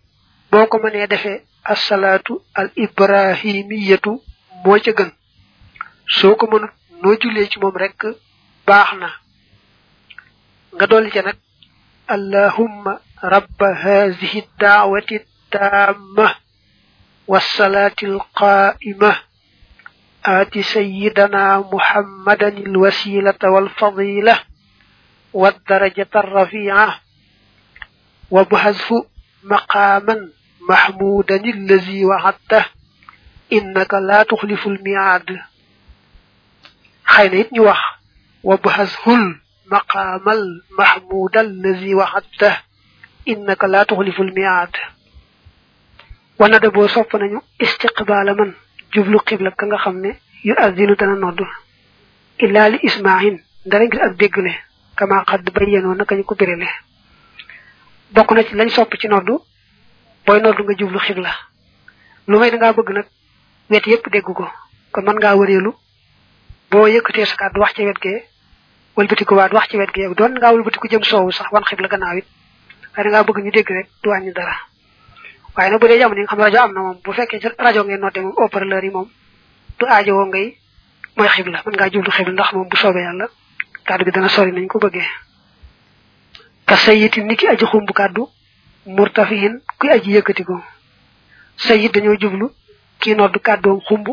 boo 0.52 0.66
ko 0.68 0.78
mënee 0.84 1.08
defee 1.08 1.42
assalaatu 1.64 2.42
al 2.54 2.70
ibrahimiyatu 2.76 4.12
moo 4.66 4.80
ca 4.86 4.92
gën 4.98 5.12
soo 6.18 6.36
ko 6.36 6.46
mënut 6.52 6.72
noo 7.02 7.16
jullee 7.22 7.48
ci 7.52 7.60
moom 7.60 7.76
rek 7.78 8.00
baax 8.68 8.90
na 9.00 9.10
nga 10.76 10.86
dolli 10.88 11.10
ca 11.12 11.22
nag 11.22 11.38
allahumma 12.16 12.94
rabba 13.34 13.68
hazihi 13.84 14.42
daawati 14.60 15.18
taamma 15.52 16.28
wassalaati 17.28 18.06
alqaa'ima 18.06 19.12
aati 20.34 20.64
sayyidana 20.64 21.42
muhammadan 21.72 22.56
alwasilata 22.68 23.48
walfadila 23.52 24.36
والدرجة 25.34 26.14
الرفيعة 26.16 27.00
وبحذف 28.32 28.94
مقاما 29.44 30.30
محمودا 30.70 31.36
الذي 31.36 32.06
وعدته 32.06 32.66
إنك 33.54 33.94
لا 33.94 34.24
تخلف 34.24 34.68
الميعاد 34.68 35.40
يت 37.20 37.50
wax 37.60 37.80
وبحذف 38.44 39.10
المقام 39.10 40.30
المحمود 40.30 41.38
الذي 41.38 41.96
وعدته 41.96 42.58
إنك 43.28 43.64
لا 43.64 43.84
تخلف 43.84 44.20
الميعاد 44.22 44.76
sopp 46.94 47.14
nañu 47.22 47.40
istiqbal 47.60 48.28
man 48.36 48.54
jublu 48.94 49.20
qibla 49.28 49.52
ka 49.52 49.66
nga 49.66 49.78
xamne 49.84 50.12
yu 50.44 50.54
azinu 50.66 50.96
dana 51.00 51.16
noddu 51.16 51.46
illa 52.44 52.70
li 52.70 52.78
isma'in 52.88 53.36
dara 53.66 53.86
ngir 53.86 54.02
ak 54.08 54.14
deggle 54.20 54.52
kama 54.98 55.24
xad 55.30 55.46
bayyano 55.56 55.94
naka 55.96 56.16
ñu 56.16 56.24
ko 56.24 56.36
birele 56.36 56.68
bokk 58.16 58.32
na 58.36 58.44
ci 58.44 58.56
lañ 58.56 58.70
sopp 58.70 58.92
ci 59.00 59.08
noddu 59.08 59.36
boy 60.26 60.40
noddu 60.42 60.64
nga 60.64 60.74
jublu 60.80 61.00
xibla 61.00 61.32
lu 62.28 62.40
may 62.40 62.50
da 62.52 62.58
nga 62.58 62.74
bëgg 62.74 62.90
nak 62.94 63.08
wet 63.70 63.86
yépp 63.88 64.10
dégg 64.12 64.24
ko. 64.34 64.48
Kon 64.92 65.02
man 65.04 65.16
ngaa 65.16 65.36
wëreelu. 65.36 65.72
Boo 66.72 66.88
yëkkatee 66.88 67.26
sa 67.26 67.36
kàddu 67.36 67.60
wax 67.60 67.74
ci 67.74 67.84
wet 67.86 68.00
gee 68.02 68.24
wëlbatiku 68.96 69.34
waat 69.36 69.52
wax 69.54 69.68
ci 69.70 69.78
wet 69.78 69.92
gee 69.94 70.14
doon 70.16 70.34
ngaa 70.38 70.54
wëlbatiku 70.54 70.88
jëm 70.88 71.04
soowu 71.04 71.32
sax 71.32 71.52
wan 71.52 71.64
xibla 71.64 71.88
gannaaw 71.88 72.18
it. 72.18 72.26
Da 72.96 73.04
ngaa 73.04 73.24
bëgg 73.24 73.38
ñu 73.44 73.52
dégg 73.52 73.70
rek 73.70 73.88
du 74.04 74.10
wàññi 74.10 74.32
dara. 74.34 74.56
Waaye 75.56 75.70
nag 75.72 75.80
bu 75.80 75.88
dee 75.88 75.98
jamono 76.00 76.22
nga 76.22 76.28
xam 76.28 76.40
rajo 76.40 76.58
am 76.62 76.74
na 76.74 76.80
moom 76.82 76.98
bu 77.04 77.12
fekkee 77.14 77.40
ci 77.40 77.48
rajo 77.58 77.84
ngeen 77.84 78.00
nodde 78.00 78.20
moom 78.22 78.34
haut-parleur 78.38 78.84
yi 78.84 78.90
moom 78.92 79.10
du 79.80 79.86
aajowoo 79.86 80.26
ngay 80.26 80.58
mooy 81.18 81.28
xibla 81.28 81.62
mën 81.66 81.74
ngaa 81.76 81.90
jublu 81.90 82.12
xibla 82.12 82.32
ndax 82.34 82.52
moom 82.54 82.68
bu 82.70 82.78
soobee 82.78 83.02
yàlla 83.04 83.28
kaddu 83.86 84.06
gi 84.06 84.12
dana 84.12 84.30
sori 84.30 84.52
nañ 84.52 84.68
ko 84.68 84.80
bëggee. 84.80 85.08
Ka 86.66 86.76
sayyiti 86.78 87.24
niki 87.24 87.48
aji 87.48 87.66
xumb 87.66 87.90
kaddu 87.94 88.28
murtafihin 88.86 89.62
kuy 89.80 89.90
aji 89.90 90.12
yëkkati 90.16 90.44
ko 90.44 90.62
sayyit 91.58 91.94
dañoo 91.94 92.18
jublu 92.20 92.52
kii 93.00 93.16
nodd 93.16 93.38
kàddoom 93.42 93.80
xumb 93.88 94.08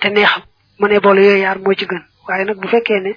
te 0.00 0.08
neex 0.10 0.30
mu 0.78 0.86
ne 0.88 1.00
boole 1.00 1.20
yooyu 1.24 1.42
yaar 1.42 1.58
moo 1.58 1.74
ci 1.74 1.86
gën. 1.86 2.02
Waaye 2.28 2.44
nag 2.44 2.56
bu 2.60 2.68
fekkee 2.68 3.00
ne 3.00 3.12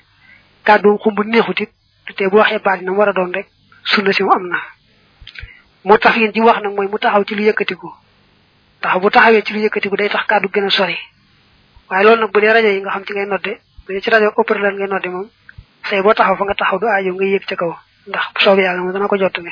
kàddoom 0.63 0.97
xumb 0.97 1.19
neexut 1.25 1.59
it 1.59 1.69
te 2.15 2.29
bu 2.29 2.37
waxee 2.37 2.59
baat 2.59 2.81
na 2.81 2.91
war 2.91 3.09
a 3.09 3.13
doon 3.13 3.31
rek 3.33 3.47
sunna 3.83 4.11
si 4.13 4.23
mu 4.23 4.31
am 4.31 4.47
na. 4.47 4.57
Yéen 6.15 6.31
ji 6.33 6.41
wax 6.41 6.61
nag 6.61 6.73
mooy 6.75 6.87
mu 6.87 6.97
taxaw 6.99 7.23
ci 7.23 7.35
lu 7.35 7.43
yëkkatiku. 7.43 7.89
Tax 8.81 8.99
bu 9.01 9.09
taxawee 9.09 9.41
ci 9.43 9.53
lu 9.53 9.59
yëkkatiku 9.59 9.95
day 9.97 10.09
tax 10.09 10.25
kàddu 10.27 10.47
gën 10.49 10.65
a 10.65 10.69
sori. 10.69 10.97
Waaye 11.89 12.03
loolu 12.03 12.21
nag 12.21 12.31
bu 12.31 12.39
dee 12.41 12.53
rajo 12.53 12.67
yi 12.67 12.81
nga 12.81 12.89
xam 12.91 13.03
ci 13.05 13.13
ngay 13.13 13.25
nodde 13.25 13.59
bu 13.85 13.93
dee 13.93 14.01
ci 14.01 14.09
rajo 14.09 14.31
opérateur 14.35 14.73
ngay 14.73 14.87
nodde 14.87 15.07
moom 15.09 15.29
say 15.89 16.01
boo 16.01 16.13
taxaw 16.13 16.35
fa 16.35 16.43
nga 16.45 16.53
taxaw 16.55 16.79
du 16.79 16.85
aajo 16.87 17.13
nga 17.13 17.25
yëg 17.25 17.45
ca 17.45 17.55
kaw. 17.55 17.73
Ndax 18.07 18.25
bu 18.33 18.39
soobee 18.41 18.63
yàlla 18.63 18.81
moom 18.81 18.93
dana 18.93 19.07
ko 19.07 19.17
jottale 19.17 19.51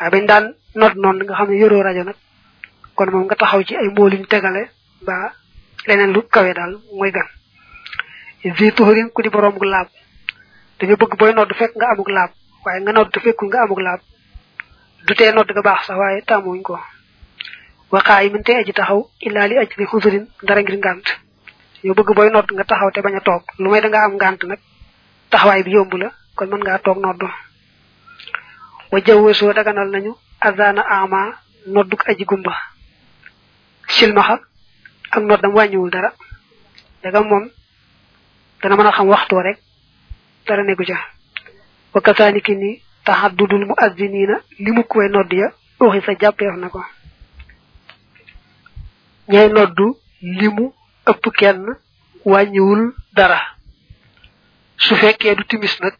waaye 0.00 0.10
bañ 0.10 0.24
daan 0.26 0.44
nodd 0.74 0.94
noonu 0.96 1.24
nga 1.24 1.34
xam 1.38 1.48
ne 1.50 1.56
yoroo 1.60 1.82
rajo 1.82 2.02
nag. 2.04 2.16
Kon 2.96 3.10
moom 3.12 3.24
nga 3.24 3.36
taxaw 3.36 3.62
ci 3.66 3.76
ay 3.76 3.88
mbooliñ 3.88 4.24
tegale 4.26 4.62
ba 5.06 5.32
leneen 5.86 6.12
lu 6.12 6.20
kawe 6.34 6.52
daal 6.54 6.72
mooy 6.96 7.10
gan. 7.10 7.28
Vi 8.56 8.72
tuxurin 8.72 9.10
ku 9.12 9.22
di 9.22 9.28
borom 9.28 9.54
gu 9.58 9.66
dañu 10.78 10.96
bëgg 10.96 11.16
booy 11.18 11.32
nodd 11.34 11.52
fekk 11.54 11.72
nga 11.76 11.86
amuk 11.92 12.08
laab. 12.08 12.30
Waaye 12.64 12.80
nga 12.80 12.92
nodd 12.92 13.14
fekkul 13.24 13.48
nga 13.48 13.62
amuk 13.62 13.80
laab. 13.80 14.00
Du 15.06 15.14
tee 15.14 15.32
nodd 15.32 15.52
ga 15.52 15.62
baax 15.62 15.86
sax 15.86 15.96
waaye 15.98 16.22
tàmmuñ 16.28 16.62
ko. 16.62 16.78
Waxaa 17.92 18.22
yi 18.22 18.30
min 18.30 18.42
te 18.42 18.52
aji 18.56 18.72
taxaw 18.72 19.00
illaa 19.26 19.46
li 19.48 19.58
aj 19.58 19.70
li 19.78 19.84
xusurin 19.86 20.24
dara 20.42 20.60
ngir 20.62 20.76
ngànt 20.78 21.06
ñu 21.84 21.92
bëgg 21.94 22.10
booy 22.16 22.30
nodd 22.30 22.48
nga 22.52 22.64
taxaw 22.64 22.90
te 22.90 23.00
bañ 23.04 23.16
a 23.16 23.22
lu 23.58 23.70
may 23.70 23.80
da 23.80 23.88
nga 23.88 24.04
am 24.04 24.16
bi 25.64 25.72
la 25.98 26.08
kon 26.36 26.48
wa 28.92 29.52
daganal 29.54 29.88
nañu 29.90 30.12
azana 30.40 30.82
ama 30.88 31.34
nodduk 31.66 32.02
aji 32.08 32.24
gumba 32.24 32.54
silmaxa 33.88 34.40
ak 35.10 35.22
noddam 35.22 35.54
wàññiwul 35.54 35.90
dara 35.90 36.12
daga 37.02 37.20
moom 37.22 37.50
dana 38.62 38.76
mën 38.76 38.86
a 38.86 38.92
xam 38.92 39.08
waxtoo 39.08 39.42
rek 39.42 39.58
dara 40.46 40.62
nekku 40.64 40.84
ca 40.84 40.98
wa 41.94 42.00
kasaaniki 42.00 42.54
ni 42.56 42.82
taxaddudul 43.04 43.66
mu 43.66 43.74
azziniina 43.76 44.40
li 44.58 44.70
mu 44.72 44.82
koy 44.84 45.08
nodd 45.08 45.32
ya 45.32 45.52
uxi 45.80 46.00
sa 46.06 46.12
jàppeef 46.20 46.56
na 46.56 46.68
ko 46.68 46.80
ñay 49.28 49.48
noddu 49.48 49.96
limu 50.22 50.72
ëpp 51.10 51.24
kenn 51.38 51.66
wàññiwul 52.24 52.94
dara 53.12 53.40
su 54.76 54.94
fekkee 54.96 55.34
du 55.34 55.44
timis 55.44 55.78
nag 55.80 55.94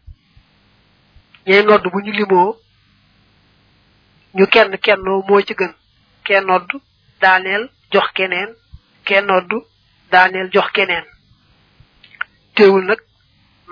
ñay 1.47 1.63
nodd 1.63 1.83
bu 1.91 1.99
ñu 2.01 2.11
ñu 4.35 4.45
kenn 4.47 4.77
kennoo 4.77 5.23
moo 5.27 5.41
ci 5.41 5.53
gën. 5.53 5.73
Kenn 6.23 6.45
nodd 6.45 6.69
daaneel 7.21 7.69
jox 7.91 8.11
keneen. 8.13 8.49
Kenn 9.05 9.25
nodd 9.25 9.51
daaneel 10.11 10.49
jox 10.53 10.71
keneen. 10.71 11.05
Teewul 12.55 12.85
nag 12.85 12.99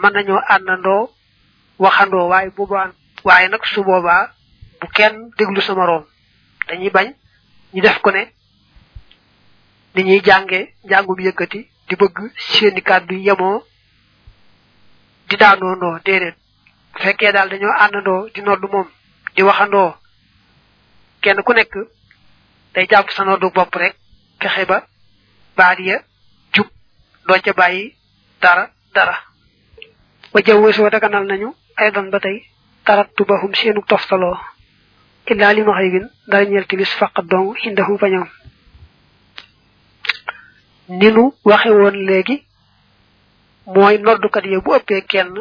mën 0.02 0.12
nañoo 0.14 0.40
àndandoo 0.54 1.10
waxandoo 1.80 2.28
waaye 2.32 2.50
boobaa 2.58 2.92
waaye 3.24 3.48
nag 3.50 3.66
su 3.66 3.84
boobaa 3.84 4.32
bu 4.80 4.88
kenn 4.88 5.32
déglu 5.38 5.62
sama 5.62 5.86
room 5.86 6.06
dañuy 6.68 6.90
bañ 6.90 7.08
ñu 7.74 7.82
def 7.82 8.00
ko 8.02 8.12
ne 8.12 8.32
ni 9.96 10.04
ñuy 10.04 10.22
jànge 10.24 10.74
njàngum 10.84 11.20
yëkkati 11.20 11.60
di 11.88 11.96
bëgg 11.96 12.18
seeni 12.38 12.82
kàddu 12.82 13.16
yemoo 13.16 13.64
di 15.28 15.36
daanoo 15.38 15.76
ndoo 15.76 16.00
déedéet. 16.06 16.36
Bu 16.94 17.00
fekkee 17.04 17.32
daal 17.32 17.50
dañoo 17.50 17.74
àndandoo 17.84 18.30
di 18.34 18.42
nodd 18.42 18.64
moom 18.72 18.88
di 19.36 19.42
waxandoo 19.44 19.94
kenn 21.22 21.42
ku 21.44 21.54
nekk 21.54 21.74
day 22.74 22.86
jàpp 22.90 23.10
sa 23.12 23.24
noddu 23.24 23.50
bopp 23.52 23.76
rek 23.76 23.96
fexe 24.40 24.66
ba 24.66 24.88
baat 25.58 25.80
ya 25.80 25.98
jub 26.54 26.68
doo 27.28 27.38
ca 27.44 27.54
bàyyi 27.54 27.96
dara 28.42 28.70
dara. 28.94 29.16
Ba 30.34 30.40
jawwe 30.46 30.74
soo 30.74 30.90
daganal 30.90 31.26
nañu 31.26 31.54
ay 31.76 31.92
don 31.92 32.10
ba 32.10 32.20
tey 32.20 32.46
tarattu 32.86 33.26
bahum 33.26 33.54
seenu 33.56 33.82
toftaloo. 33.88 34.38
Illaa 35.28 35.54
li 35.54 35.62
ma 35.64 35.74
xëy 35.78 35.90
win 35.94 36.10
dara 36.28 36.46
ñeel 36.46 36.66
timis 36.68 36.92
faqat 37.00 37.26
dong 37.26 37.56
indahum 37.64 37.98
fa 37.98 38.08
ñoom. 38.10 38.30
Ni 41.00 41.12
nu 41.12 41.34
waxe 41.46 41.70
woon 41.70 41.96
léegi 42.08 42.46
mooy 43.66 43.98
noddukat 43.98 44.46
ya 44.46 44.60
bu 44.62 44.74
ëppee 44.76 45.02
kenn 45.12 45.34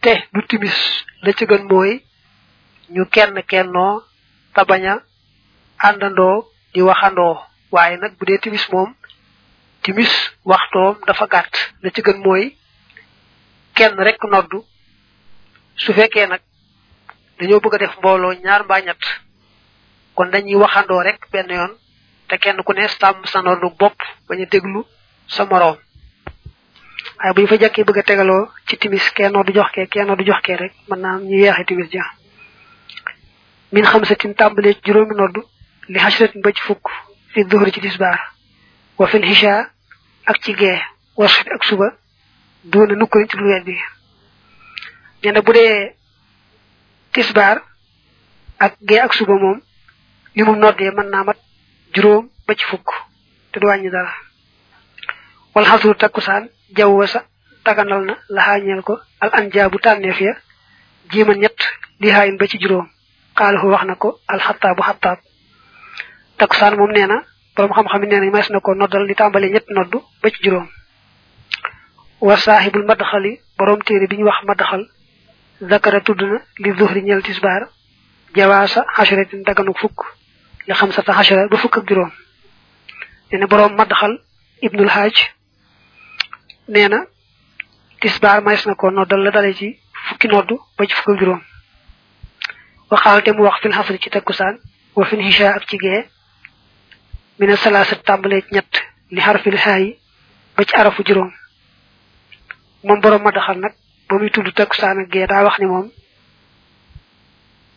te 0.00 0.12
du 0.32 0.40
timis 0.46 0.76
la 1.22 1.32
ci 1.32 1.46
gën 1.46 1.64
mooy 1.70 2.02
ñu 2.90 3.04
kenn 3.10 3.42
kennoo 3.50 4.02
te 4.56 4.64
bañ 4.70 4.84
a 4.92 4.94
àndandoo 5.88 6.36
di 6.72 6.80
waxandoo. 6.88 7.36
Waaye 7.74 7.96
nag 7.98 8.12
bu 8.18 8.24
dee 8.26 8.38
timis 8.38 8.64
moom 8.72 8.94
timis 9.82 10.12
waxtoom 10.44 10.96
dafa 11.06 11.26
gàtt. 11.26 11.54
La 11.82 11.90
ci 11.90 12.00
gën 12.02 12.18
mooy 12.24 12.56
kenn 13.74 13.98
rek 14.06 14.22
noddu. 14.24 14.64
Su 15.76 15.92
fekkee 15.92 16.26
nag 16.26 16.40
dañoo 17.38 17.60
bëgg 17.60 17.78
def 17.78 17.96
mbooloo 17.98 18.32
ñaar 18.44 18.62
mbaa 18.64 18.80
ñett 18.80 19.02
kon 20.14 20.30
dañuy 20.30 20.54
waxandoo 20.62 21.02
rek 21.02 21.20
benn 21.32 21.50
yoon 21.50 21.72
te 22.28 22.38
kenn 22.38 22.62
ku 22.64 22.72
ne 22.72 22.88
sàmm 22.88 23.24
sa 23.26 23.42
noddu 23.42 23.68
bopp 23.78 23.98
bañ 24.28 24.40
a 24.42 24.46
déglu 24.46 24.84
sa 25.26 25.44
moroom. 25.44 25.76
Waaye 27.18 27.32
bu 27.34 27.46
fa 27.46 27.56
jàkkee 27.60 27.84
bëgg 27.84 27.98
a 27.98 28.02
tegaloo 28.02 28.48
ci 28.66 28.76
timis 28.78 29.10
kenn 29.12 29.32
noddu 29.32 29.52
jox 29.52 29.70
kee 29.74 29.86
kenn 29.86 30.06
noddu 30.06 30.24
jox 30.24 30.40
kee 30.42 30.56
rek 30.56 30.72
am 30.90 31.22
ñu 31.28 31.36
yeexe 31.44 31.64
timis 31.66 31.90
ja 31.92 32.04
min 33.72 33.84
xamsatin 33.84 34.34
tàmbalee 34.34 34.74
ci 34.74 34.80
juróomi 34.86 35.14
noddu 35.14 35.40
li 35.88 35.98
xasratin 35.98 36.40
ba 36.42 36.52
ci 36.52 36.62
fukk 36.62 36.84
fi 37.32 37.44
duhri 37.44 37.72
ci 37.72 37.80
tisbaar 37.80 38.18
wa 38.98 39.06
fil 39.06 39.24
hisha 39.24 39.70
ak 40.26 40.36
ci 40.42 40.52
gee 40.54 40.78
wa 41.16 41.28
subi 41.28 41.50
ak 41.50 41.64
suba 41.64 41.86
doona 42.64 42.94
nukkuriñ 42.94 43.28
ci 43.30 43.36
lu 43.36 43.46
nee 45.22 45.32
na 45.32 45.40
bu 45.42 45.52
dee 45.52 45.94
tisbaar 47.12 47.56
ak 48.58 48.72
gee 48.88 49.00
ak 49.00 49.12
suba 49.14 49.34
moom 49.34 49.58
li 50.34 50.42
mu 50.42 50.52
noddee 50.56 50.90
mën 50.90 51.08
naa 51.10 51.24
mat 51.24 51.38
juróom 51.94 52.28
ba 52.46 52.54
ci 52.54 52.64
fukk 52.70 52.88
te 53.52 53.60
du 53.60 53.66
wàññi 53.66 53.90
dara. 53.90 54.12
Wal 55.54 55.64
xasru 55.64 55.94
takkusaan 55.94 56.48
jawwa 56.76 57.06
sa 57.06 57.24
taganal 57.64 58.04
na 58.04 58.14
laxaañeel 58.28 58.82
ko 58.82 59.00
al 59.20 59.30
anjaabu 59.38 59.78
tànneef 59.78 60.20
ya 60.20 60.32
jiima 61.10 61.34
ñett 61.34 61.58
li 62.00 62.10
haayin 62.10 62.36
ba 62.36 62.46
ci 62.46 62.58
juróom 62.58 62.88
xaalahu 63.38 63.66
wax 63.72 63.84
na 63.84 63.94
ko 63.94 64.08
alxataabu 64.32 64.82
xataab 64.82 65.18
takkusaan 66.38 66.76
moom 66.76 66.90
nee 66.92 67.06
na 67.06 67.22
borom 67.56 67.72
xam-xam 67.76 68.02
yi 68.02 68.08
nee 68.08 68.20
na 68.20 68.26
di 69.06 69.14
tàmbale 69.14 69.48
ñett 69.50 69.66
noddu 69.68 69.98
ba 70.22 70.30
ci 70.30 70.38
juróom. 70.44 70.68
Wa 72.20 72.36
saaxibul 72.36 72.84
madaxali 72.84 73.40
téere 73.86 74.06
bi 74.08 74.16
ñu 74.16 74.24
wax 74.24 74.38
madaxal 74.44 74.82
zakara 75.60 76.00
tudd 76.00 76.20
na 76.22 76.38
li 76.58 76.70
zuhri 76.78 77.02
ñeel 77.02 77.22
tisbaar 77.22 77.62
jawaasa 78.34 78.84
xasaratin 78.96 79.42
daganu 79.46 79.72
fukk 79.74 79.98
li 80.66 80.72
xam 80.74 80.92
sata 80.92 81.12
xasara 81.12 81.48
ba 81.48 81.56
fukk 81.56 81.76
juróom. 81.88 82.10
Nee 83.32 83.38
na 83.40 83.46
nee 86.68 86.88
na 86.88 86.98
tisbaar 88.00 88.42
mas 88.42 88.66
na 88.66 88.74
ko 88.74 88.90
noddal 88.90 89.22
la 89.24 89.30
dale 89.30 89.54
ci 89.54 89.78
fukki 90.08 90.28
noddu 90.28 90.54
ba 90.76 90.86
ci 90.86 90.94
fukk 90.94 91.18
juróom. 91.20 91.40
وخالت 92.92 93.28
مو 93.28 93.44
وقت 93.44 93.66
الحصر 93.66 93.96
كي 93.96 94.10
تكسان 94.10 94.58
وفن 94.96 95.20
هشاء 95.20 95.56
ابتغى 95.56 96.04
من 97.38 97.50
السلاسة 97.50 97.96
تابلت 97.96 98.52
نت 98.52 98.76
لحرف 99.12 99.48
الهاي 99.48 99.98
بج 100.58 100.70
عرف 100.74 101.02
جروم. 101.02 101.32
من 102.84 103.00
برو 103.00 103.18
ما 103.18 103.30
دخل 103.30 103.60
نك 103.60 103.74
بمي 104.10 104.28
تودو 104.28 104.50
تكسان 104.50 105.08
جي 105.12 105.26
دا 105.26 105.42
وخني 105.42 105.66
موم 105.66 105.92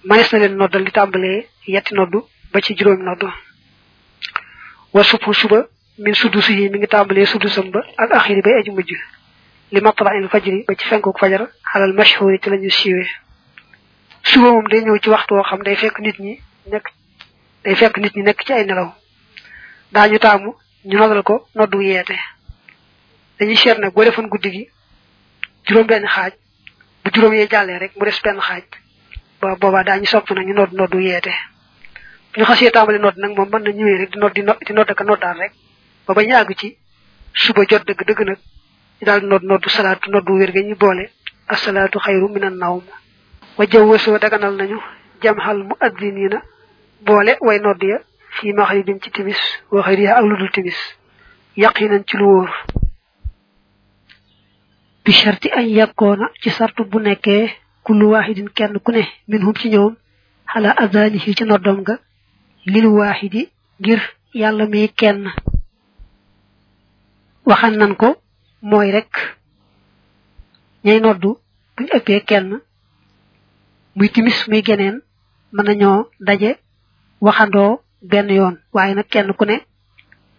ما 0.06 0.18
يسنى 0.18 0.48
لن 0.48 0.58
نودل 0.58 0.84
لتابل 0.84 1.44
يت 1.68 1.94
نودو 1.94 2.28
بج 2.54 2.74
جروم 2.74 3.02
نودو 3.02 3.30
وصفو 4.94 5.32
شبه 5.32 5.68
من 6.00 6.14
سدوسه 6.14 6.70
من 6.70 6.88
تابل 6.88 7.28
سدوسن 7.28 7.72
با 7.72 7.84
الأخير 8.00 8.42
با 8.42 8.60
اجمجو 8.60 8.96
لمطرع 9.72 10.18
الفجر 10.18 10.64
بج 10.70 10.82
فنكو 10.82 11.12
فجر 11.12 11.48
على 11.76 11.86
المشهور 11.86 12.38
تلنجو 12.38 12.70
سيوه 12.70 13.06
suba 14.32 14.50
moom 14.52 14.68
day 14.72 14.82
ñëw 14.84 14.98
ci 15.04 15.10
waxtu 15.10 15.34
woo 15.36 15.44
xam 15.50 15.62
day 15.64 15.76
fekk 15.76 16.00
nit 16.00 16.18
ñi 16.20 16.34
nekk 16.72 16.86
day 17.64 17.76
fekk 17.76 17.98
nit 17.98 18.16
ñi 18.16 18.24
nekk 18.24 18.44
ci 18.46 18.54
ay 18.54 18.66
nelaw. 18.66 18.90
Daañu 19.92 20.20
taamu 20.20 20.54
ñu 20.86 20.98
noddal 20.98 21.24
ko 21.24 21.48
noddu 21.56 21.82
yeete. 21.82 22.16
Dañuy 23.40 23.56
seet 23.56 23.78
nag 23.80 23.94
boo 23.94 24.04
defoon 24.04 24.28
guddi 24.30 24.70
juróom 25.66 25.88
benn 25.88 26.06
xaaj 26.08 26.34
bu 27.04 27.10
juróom 27.14 27.34
yee 27.34 27.48
jàllee 27.50 27.80
rek 27.80 27.96
mu 27.96 28.06
des 28.06 28.20
benn 28.24 28.40
xaaj. 28.40 28.64
Ba 29.42 29.56
boobaa 29.56 29.84
daañu 29.84 30.06
sopp 30.06 30.30
nag 30.32 30.46
ñu 30.46 30.54
nodd 30.54 30.74
noddu 30.74 31.00
yeete. 31.00 31.32
Bu 32.34 32.40
ñu 32.42 32.46
xasee 32.46 32.72
tàmbali 32.72 33.00
nodd 33.00 33.18
nag 33.18 33.32
moom 33.36 33.50
mën 33.50 33.64
na 33.64 33.72
ñëwee 33.72 33.98
rek 33.98 34.12
di 34.12 34.20
nodd 34.20 34.34
di 34.68 34.74
nodd 34.74 34.90
ak 34.92 35.02
noddaal 35.04 35.38
rek. 35.38 35.54
Ba 36.08 36.14
ba 36.14 36.24
ñu 36.24 36.36
àgg 36.36 36.56
ci 36.58 36.78
suba 37.34 37.64
jot 37.68 37.84
dëgg 37.88 38.04
dëgg 38.06 38.22
nag 38.26 38.38
ñu 39.00 39.06
daal 39.06 39.24
nodd 39.26 39.44
noddu 39.44 39.70
salaatu 39.70 40.10
noddu 40.12 40.34
wér 40.38 40.52
ga 40.52 40.62
ñu 40.62 40.76
boole 40.76 41.10
asalaatu 41.48 42.00
xayru 42.00 42.30
minan 42.30 42.58
nawm. 42.58 42.84
Wa 43.60 43.66
jawwasoo 43.72 44.18
daganal 44.24 44.56
nañu 44.60 44.78
jamxal 45.22 45.60
mu 45.68 45.76
addinina 45.86 46.40
boole 47.06 47.34
way 47.48 47.60
nodd 47.60 47.84
ya 47.92 47.98
fi 48.36 48.54
maxribin 48.54 49.00
ci 49.04 49.10
timis 49.12 49.42
wa 49.72 49.82
xëyriha 49.86 50.14
ak 50.20 50.26
ludul 50.30 50.52
timis. 50.56 50.80
Yaqinan 51.58 52.04
ci 52.08 52.16
lu 52.18 52.26
wóor. 52.26 52.50
Bi 55.04 55.12
sharti 55.12 55.50
añ 55.52 55.68
yakkoona 55.80 56.26
ci 56.42 56.50
sartu 56.50 56.84
bu 56.86 57.00
nekkee 57.00 57.50
kullu 57.84 58.06
waahidin 58.12 58.50
kenn 58.58 58.80
ku 58.80 58.92
ne 58.92 59.04
minhum 59.28 59.54
ci 59.60 59.70
ñoom 59.70 59.96
xala 60.52 60.72
adanihi 60.84 61.36
ci 61.36 61.44
noddom 61.44 61.84
ga 61.84 61.96
lil 62.66 62.86
waahidi 62.88 63.50
ngir 63.80 64.00
yàlla 64.34 64.66
mi 64.68 64.88
kenn. 65.00 65.32
Waxan 67.46 67.76
nan 67.78 67.96
ko 67.96 68.16
mooy 68.62 68.92
rek 68.92 69.12
ñay 70.86 71.00
noddu 71.02 71.38
buñ 71.76 71.88
ëppee 71.98 72.22
kenn 72.30 72.62
muy 74.00 74.10
timis 74.16 74.38
muy 74.48 74.62
geneen 74.68 74.96
mën 75.56 75.66
nañoo 75.66 76.10
daje 76.28 76.52
waxandoo 77.22 77.82
benn 78.12 78.30
yoon. 78.38 78.56
Waaye 78.74 78.94
nag 78.96 79.08
kenn 79.14 79.34
ku 79.34 79.46
ne 79.46 79.58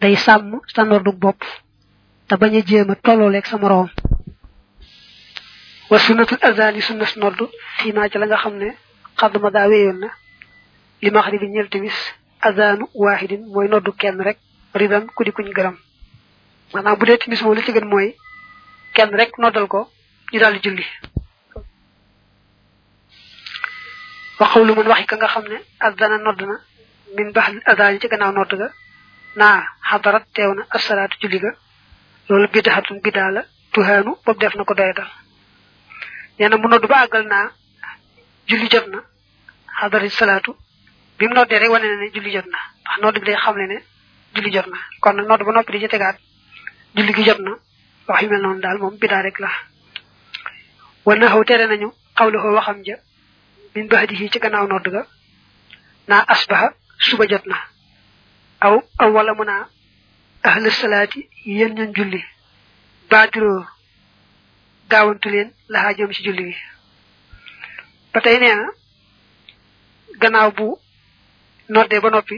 day 0.01 0.15
sàmm 0.15 0.59
noddu 0.89 1.11
bopp 1.23 1.41
te 2.27 2.35
bañ 2.37 2.55
a 2.57 2.61
jéem 2.65 2.89
a 2.91 2.95
tollooleeg 2.95 3.45
sa 3.45 3.57
moroom. 3.57 3.89
Wa 5.91 5.99
sunnatul 5.99 6.37
azani 6.41 6.81
sunnas 6.81 7.15
noddu 7.17 7.45
fii 7.77 7.93
maa 7.93 8.09
ci 8.09 8.17
la 8.17 8.25
nga 8.25 8.37
xam 8.37 8.55
ne 8.57 8.69
xadduma 9.19 9.49
daa 9.51 9.67
wéyoon 9.67 9.99
na 9.99 10.07
li 11.01 11.11
maxribi 11.11 11.47
ñel 11.53 11.69
timis 11.69 11.93
azanu 12.41 12.85
waahidin 12.95 13.43
mooy 13.53 13.67
noddu 13.67 13.91
kenn 13.93 14.19
rek 14.27 14.37
ridan 14.73 15.05
ku 15.15 15.23
di 15.23 15.31
kuñ 15.31 15.51
gërëm. 15.57 15.75
Maanaam 16.73 16.97
bu 16.97 17.05
dee 17.05 17.17
timis 17.17 17.41
moom 17.43 17.53
li 17.55 17.61
ci 17.63 17.71
gën 17.73 17.85
mooy 17.85 18.15
kenn 18.95 19.11
rek 19.19 19.37
noddal 19.37 19.67
ko 19.67 19.89
ñu 20.33 20.39
daal 20.39 20.53
di 20.53 20.59
julli 20.63 20.85
waxaw 24.41 24.63
lu 24.67 24.73
man 24.77 24.87
waxi 24.91 25.05
ka 25.11 25.15
nga 25.19 25.27
xam 25.33 25.45
ne 25.51 25.57
azana 25.87 26.17
nodd 26.25 26.41
na 26.49 26.55
min 27.15 27.29
bax 27.35 27.47
azani 27.71 27.99
ci 28.01 28.07
gannaaw 28.11 28.31
nodd 28.39 28.53
ga 28.61 28.67
naa 29.39 29.59
xadarat 29.89 30.25
teew 30.35 30.51
na 30.57 30.63
asalaatu 30.75 31.15
julli 31.21 31.39
ga 31.43 31.51
loolu 32.29 32.47
bidaxatun 32.53 32.97
bidaa 33.05 33.29
la 33.35 33.41
tuhaanu 33.73 34.11
boobu 34.25 34.39
def 34.41 34.53
na 34.55 34.63
ko 34.63 34.73
doyatal 34.73 35.09
nee 36.39 36.49
na 36.49 36.55
mu 36.57 36.67
nodd 36.67 36.85
ba 36.91 36.95
àggal 37.05 37.23
naa 37.33 37.45
julli 38.49 38.67
jot 38.73 38.87
na 38.93 38.99
xadarat 39.79 40.11
salaatu 40.19 40.51
bi 41.17 41.27
mu 41.27 41.33
noddee 41.33 41.59
rek 41.61 41.71
wane 41.73 41.87
na 41.91 41.97
ne 42.01 42.07
julli 42.15 42.31
jot 42.35 42.47
na 42.53 42.59
nodd 43.01 43.17
bi 43.23 43.31
xam 43.43 43.55
ne 43.59 43.65
ne 43.71 43.77
julli 44.35 44.51
jot 44.55 44.67
na 44.73 44.77
kon 45.01 45.13
nodd 45.29 45.41
ba 45.45 45.51
noppi 45.51 45.71
di 45.73 45.79
ci 45.83 45.87
tegaat 45.87 46.17
julli 46.95 47.13
gi 47.13 47.23
jot 47.27 47.39
na 47.39 47.51
wax 48.07 48.21
yu 48.23 48.29
mel 48.29 48.59
daal 48.63 48.77
moom 48.81 48.95
bidaa 49.01 49.21
rek 49.21 49.39
la. 49.39 49.49
wana 51.05 51.27
xaw 51.27 51.43
tere 51.43 51.65
nañu 51.67 51.89
xawlixoo 52.17 52.53
waxam 52.57 52.77
ja 52.87 52.95
min 53.75 53.87
baxdihi 53.91 54.29
ci 54.31 54.39
gannaaw 54.39 54.67
nodd 54.67 54.87
ga 54.95 55.03
naa 56.09 56.23
asbaha 56.33 56.67
suba 56.99 57.25
jot 57.31 57.45
na. 57.45 57.57
Aw 58.65 58.75
aw 59.01 59.09
wala 59.15 59.33
mu 59.33 59.43
naa 59.43 59.63
ahla 60.43 60.69
salaati 60.71 61.19
yéen 61.45 61.73
ñan 61.77 61.93
julli. 61.95 62.21
Baadiroo 63.09 63.65
gaawantu 64.89 65.27
leen 65.33 65.49
laxaa 65.71 65.93
jëm 65.97 66.11
ci 66.15 66.21
julli 66.25 66.43
gi. 66.51 66.57
Ba 68.13 68.19
na 68.39 68.67
gannaaw 70.21 70.51
bu 70.57 70.67
noddee 71.73 71.99
ba 72.03 72.09
noppi 72.09 72.37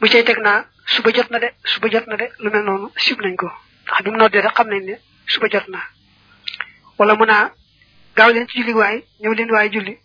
bu 0.00 0.06
cay 0.12 0.24
teg 0.24 0.38
naa 0.46 0.64
suba 0.92 1.10
jot 1.16 1.28
na 1.30 1.38
de 1.38 1.48
suba 1.72 1.86
jot 1.92 2.06
na 2.06 2.16
de 2.16 2.26
lu 2.42 2.50
mel 2.50 2.64
noonu 2.64 2.88
sib 3.04 3.18
nañ 3.20 3.36
ko. 3.36 3.48
Ndax 3.84 4.02
bi 4.04 4.10
mu 4.10 4.18
rek 4.28 4.54
xam 4.56 4.68
nañ 4.68 4.82
ne 4.88 4.94
suba 5.32 5.46
jot 5.52 5.66
na. 5.68 5.80
Wala 6.98 7.14
mu 7.14 7.24
naa 7.26 7.50
gaaw 8.16 8.30
leen 8.32 8.46
ci 8.48 8.58
julli 8.58 8.72
waay 8.72 9.04
ñëw 9.20 9.32
leen 9.34 9.50
waay 9.50 9.68
julli 9.70 9.98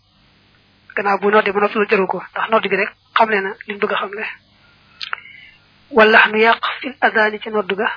gannaaw 0.96 1.18
bu 1.18 1.30
noddee 1.30 1.52
ba 1.52 1.60
noppi 1.60 1.78
lu 1.78 1.86
jaru 1.90 2.06
ko 2.06 2.22
ndax 2.32 2.48
nodd 2.50 2.66
bi 2.70 2.76
rek 2.76 2.90
xam 3.16 3.28
na 3.30 3.50
liñ 3.66 3.78
bëgg 3.78 3.94
xam 4.00 4.10
le 4.14 4.24
wala 5.90 6.26
nu 6.28 6.38
yàq 6.38 6.62
fil 6.80 6.94
adani 7.00 7.38
ci 7.40 7.50
nodd 7.50 7.72
ga 7.76 7.88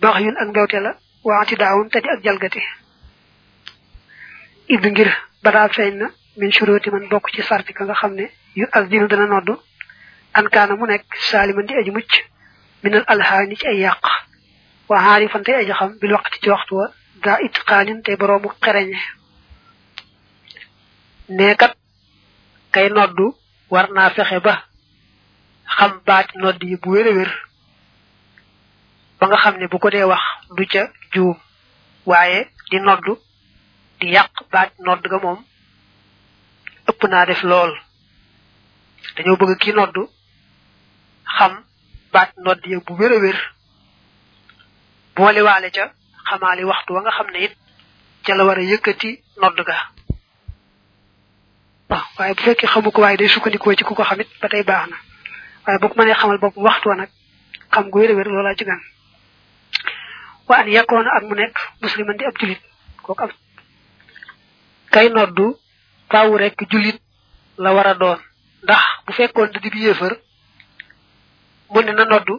baax 0.00 0.20
yun 0.20 0.36
ak 0.36 0.48
mbewte 0.48 0.78
la 0.80 0.96
waanti 1.24 1.56
daawun 1.56 1.88
te 1.88 2.00
di 2.00 2.08
ak 2.08 2.20
jalgati 2.22 2.60
idd 4.74 4.84
ngir 4.86 5.10
badaa 5.42 5.68
feeñ 5.68 5.94
na 5.98 6.06
min 6.36 6.50
shuruti 6.52 6.90
man 6.90 7.08
bokk 7.08 7.30
ci 7.34 7.42
sarti 7.42 7.72
ka 7.72 7.84
nga 7.84 7.94
xam 7.94 8.14
ne 8.14 8.30
yu 8.54 8.66
ak 8.72 8.88
dinu 8.88 9.06
dana 9.08 9.26
nodd 9.26 9.48
an 10.34 10.46
kaana 10.48 10.76
mu 10.76 10.86
nekk 10.86 11.04
saaliman 11.30 11.66
di 11.66 11.74
aji 11.74 11.90
mucc 11.90 12.12
minal 12.82 13.04
alhaani 13.06 13.56
ci 13.56 13.66
ay 13.66 13.78
yàq 13.84 14.02
wa 14.88 14.96
xaarifan 15.04 15.42
tey 15.42 15.54
aji 15.54 15.72
xam 15.72 15.98
bil 16.00 16.12
waqti 16.12 16.38
ci 16.42 16.48
waxtu 16.50 16.74
wa 16.74 16.86
daa 17.24 17.38
it 17.46 17.54
xaanin 17.68 18.02
tey 18.02 18.16
boroomu 18.16 18.48
xereñe 18.62 18.98
neekat 21.28 21.74
kay 22.72 22.88
noddu 22.90 23.26
war 23.70 23.88
naa 23.92 24.10
fexe 24.10 24.38
ba 24.46 24.54
xam 25.76 25.92
baati 26.06 26.38
nodd 26.38 26.62
yi 26.62 26.76
bu 26.82 26.90
wér 26.92 27.06
a 27.08 27.12
wér 27.18 27.30
ba 29.20 29.26
nga 29.26 29.36
xam 29.42 29.56
ne 29.58 29.66
bu 29.68 29.78
ko 29.78 29.90
dee 29.90 30.04
wax 30.04 30.22
du 30.56 30.66
ca 30.72 30.82
juum 31.12 31.36
waaye 32.06 32.40
di 32.70 32.78
noddu 32.80 33.18
di 34.00 34.06
yàq 34.14 34.32
baati 34.52 34.82
nodd 34.82 35.02
ga 35.10 35.18
moom 35.22 35.40
ëpp 36.88 37.02
naa 37.08 37.26
def 37.26 37.42
lool. 37.42 37.72
Dañoo 39.16 39.36
bëgg 39.36 39.58
ki 39.62 39.72
noddu 39.72 40.02
xam 41.38 41.52
baat 42.12 42.30
nodd 42.44 42.66
ya 42.66 42.78
bu 42.86 42.92
wér 42.98 43.12
wér 43.22 43.38
boole 45.16 45.40
waale 45.42 45.70
ca 45.70 45.84
xamaali 46.28 46.64
waxtu 46.64 46.92
wa 46.94 47.00
nga 47.02 47.10
xam 47.16 47.28
ne 47.32 47.38
it 47.44 47.54
ca 48.24 48.34
la 48.34 48.44
war 48.44 48.58
a 48.58 48.62
yëkkati 48.62 49.10
nodd 49.40 49.58
ga. 49.68 49.76
waaw 51.90 52.04
waaye 52.18 52.34
bu 52.34 52.42
fekkee 52.42 52.66
xamu 52.72 52.90
ko 52.92 53.00
waaye 53.02 53.16
day 53.16 53.28
sukkandikoo 53.28 53.74
ci 53.74 53.84
ku 53.84 53.94
ko 53.94 54.02
xamit 54.04 54.28
ba 54.40 54.48
tey 54.48 54.62
baax 54.62 54.88
na. 54.90 54.96
waaye 55.66 55.78
bu 55.78 55.88
ko 55.88 55.94
mënee 55.98 56.14
xamal 56.14 56.38
bopp 56.38 56.56
waxtu 56.56 56.88
wa 56.88 56.96
nag 56.96 57.10
xam 57.72 57.90
gu 57.90 57.98
wér 57.98 58.10
a 58.10 58.14
wér 58.14 58.28
loolaa 58.28 58.54
ci 58.58 58.64
gan 58.64 58.80
wa 60.48 60.56
an 60.56 60.68
yakkoona 60.68 61.10
ak 61.16 61.22
mu 61.28 61.34
nekk 61.34 61.56
musliman 61.82 62.16
di 62.16 62.24
ab 62.24 62.36
julit 62.40 62.60
kooku 63.02 63.22
am 63.24 63.30
kay 64.92 65.08
noddu 65.08 65.56
faawu 66.10 66.36
rek 66.38 66.56
julit 66.70 66.98
la 67.58 67.72
war 67.74 67.86
a 67.86 67.94
doon. 67.94 68.18
ndax 68.62 68.82
bu 69.06 69.12
fekkoon 69.12 69.50
da 69.52 69.58
di 69.60 69.70
bi 69.70 69.80
mu 71.72 71.80
ne 71.82 71.92
na 71.92 72.04
noddu 72.04 72.34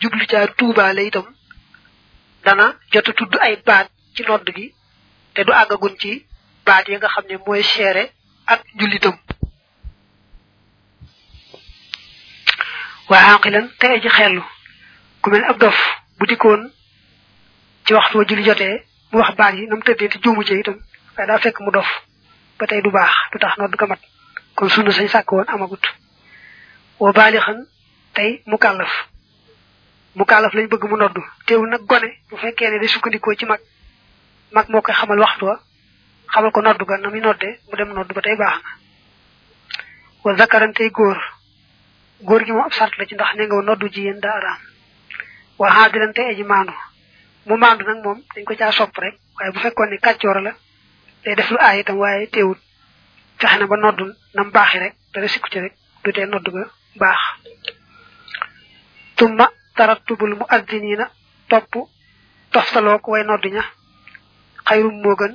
jublu 0.00 0.26
caa 0.26 0.46
tuubaale 0.58 1.02
itam 1.06 1.26
dana 2.44 2.66
jot 2.92 3.08
tudd 3.18 3.34
ay 3.40 3.56
baat 3.66 3.88
ci 4.14 4.22
nodd 4.22 4.48
gi 4.56 4.74
te 5.34 5.44
du 5.44 5.52
àggagun 5.52 5.96
ci 5.98 6.26
baat 6.66 6.88
yi 6.88 6.96
nga 6.96 7.08
xam 7.08 7.24
ne 7.28 7.36
mooy 7.46 7.62
seere 7.62 8.10
ak 8.46 8.60
jullitam. 8.78 9.16
Waa 13.10 13.24
xaqilan 13.30 13.66
te 13.78 13.86
aji 13.94 14.08
xellu 14.08 14.42
ku 15.22 15.30
mel 15.30 15.44
ab 15.50 15.58
dof 15.58 15.78
bu 16.18 16.26
dikkoon 16.26 16.62
ci 17.84 17.92
waxtu 17.94 18.18
wa 18.18 18.24
julli 18.28 18.44
jotee 18.44 18.84
mu 19.12 19.18
wax 19.20 19.34
baat 19.36 19.54
yi 19.54 19.66
nam 19.66 19.80
tëddee 19.82 20.08
te 20.08 20.18
juumu 20.22 20.42
ci 20.44 20.54
itam 20.60 20.76
waaye 21.16 21.26
daa 21.28 21.38
fekk 21.38 21.60
mu 21.60 21.70
dof 21.70 21.88
ba 22.58 22.66
tey 22.66 22.80
du 22.82 22.90
baax 22.90 23.12
du 23.32 23.38
tax 23.38 23.56
nodd 23.58 23.76
ko 23.76 23.86
mat 23.86 24.00
kon 24.56 24.68
sunna 24.68 24.90
sañ 24.92 25.08
sàkk 25.08 25.32
woon 25.32 25.48
amagut. 25.48 25.84
Wa 27.00 27.12
baalixan 27.12 27.66
tey 28.14 28.42
mu 28.46 28.56
kàllaf. 28.58 28.92
Mu 30.14 30.24
kaalaf 30.24 30.52
lañ 30.54 30.66
bëgg 30.68 30.84
mu 30.90 30.96
noddu. 30.96 31.22
Teewul 31.46 31.68
nag 31.68 31.82
gone 31.86 32.08
bu 32.28 32.36
fekkee 32.36 32.70
ne 32.70 32.78
day 32.78 32.88
sukkandikoo 32.88 33.34
ci 33.34 33.46
mag 33.46 33.60
mag 34.52 34.66
moo 34.68 34.80
koy 34.82 34.94
xamal 34.94 35.18
waxtu 35.18 35.44
wa 35.46 35.60
xamal 36.32 36.50
ko 36.50 36.60
noddu 36.60 36.84
ga 36.84 36.96
na 36.98 37.08
muy 37.10 37.20
mu 37.20 37.76
dem 37.76 37.92
noddu 37.92 38.14
ba 38.14 38.20
tey 38.20 38.36
baax 38.36 38.56
na. 38.62 38.70
Wa 40.24 40.36
zakaran 40.36 40.72
tey 40.72 40.90
góor 40.90 41.18
góor 42.20 42.44
gi 42.44 42.52
moom 42.52 42.70
ci 42.70 43.14
ndax 43.14 43.34
ne 43.36 43.44
nga 43.46 43.62
noddu 43.62 43.88
ji 43.88 44.00
yéen 44.02 44.20
daa 44.20 44.36
araam. 44.38 44.58
Wa 45.58 45.68
xaadiran 45.70 46.12
aji 46.30 46.44
maandu. 46.44 46.72
Mu 47.46 47.56
maandu 47.56 47.84
nag 47.84 48.02
moom 48.04 48.22
dañ 48.34 48.44
ko 48.44 48.54
caa 48.56 48.72
sopp 48.72 48.96
rek 48.98 49.14
waaye 49.38 49.52
bu 49.52 49.58
fekkoon 49.60 49.90
ne 49.90 49.98
kàccoor 49.98 50.40
la 50.40 50.52
day 51.24 51.34
def 51.34 51.50
lu 51.50 51.56
aay 51.60 51.80
itam 51.80 51.96
waaye 51.98 52.26
teewut 52.26 52.58
fexe 53.38 53.58
na 53.58 53.66
ba 53.66 53.76
noddu 53.76 54.04
nam 54.34 54.50
baaxi 54.50 54.78
rek 54.78 54.94
dara 55.12 55.28
sikku 55.28 55.48
rek 55.60 55.74
du 56.04 56.12
tee 56.12 56.26
noddu 56.26 56.50
ga 56.52 56.64
baax. 56.96 57.20
Tumma 59.16 59.46
tarattubul 59.76 60.34
mu 60.38 60.44
addiniina 60.48 61.06
topp 61.48 61.72
toftaloo 62.52 62.98
ko 63.02 63.10
way 63.12 63.24
noddu 63.24 63.48
ña 63.56 63.64
xayrum 64.66 64.96
moo 65.02 65.16
gën 65.20 65.34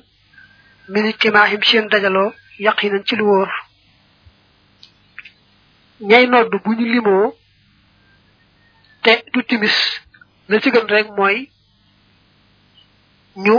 minit 0.89 1.17
timaahim 1.19 1.62
seen 1.63 1.88
dajaloo 1.91 2.34
yaqinan 2.60 3.04
ci 3.08 3.15
lu 3.15 3.25
wóor. 3.25 3.49
Ñay 6.10 6.25
noddu 6.28 6.58
bu 6.63 6.71
ñu 6.73 6.86
limoo 6.93 7.36
te 9.04 9.12
du 9.34 9.43
timis 9.43 9.78
la 10.49 10.60
ci 10.62 10.71
gën 10.71 10.88
rek 10.88 11.08
mooy 11.17 11.49
ñu 13.36 13.56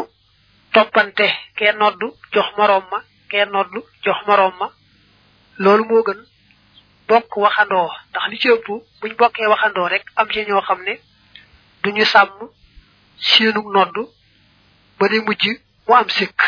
toppante 0.72 1.26
kee 1.56 1.72
noddu 1.72 2.06
jox 2.32 2.48
moroom 2.56 2.84
ma 2.90 2.98
kee 3.30 3.44
noddu 3.44 3.80
jox 4.04 4.18
moroom 4.26 4.54
ma. 4.60 4.68
Moo 5.58 6.02
gën 6.06 6.20
bokk 7.10 7.36
waxandoo 7.44 7.88
ndax 8.10 8.24
li 8.30 8.38
ci 8.42 8.48
ëpp 8.54 8.66
buñ 9.00 9.12
bokkee 9.18 9.46
waxandoo 9.52 9.88
rek 9.88 10.04
am 10.16 10.28
ci 10.32 10.44
ñoo 10.48 10.62
xam 10.62 10.80
ne 10.86 10.94
duñu 11.82 12.04
sàmm 12.04 12.30
seenu 13.18 13.60
nodd 13.74 13.96
ba 14.98 15.08
day 15.08 15.20
mujj 15.26 15.44
mu 15.86 15.94
am 15.94 16.08
sikk. 16.08 16.40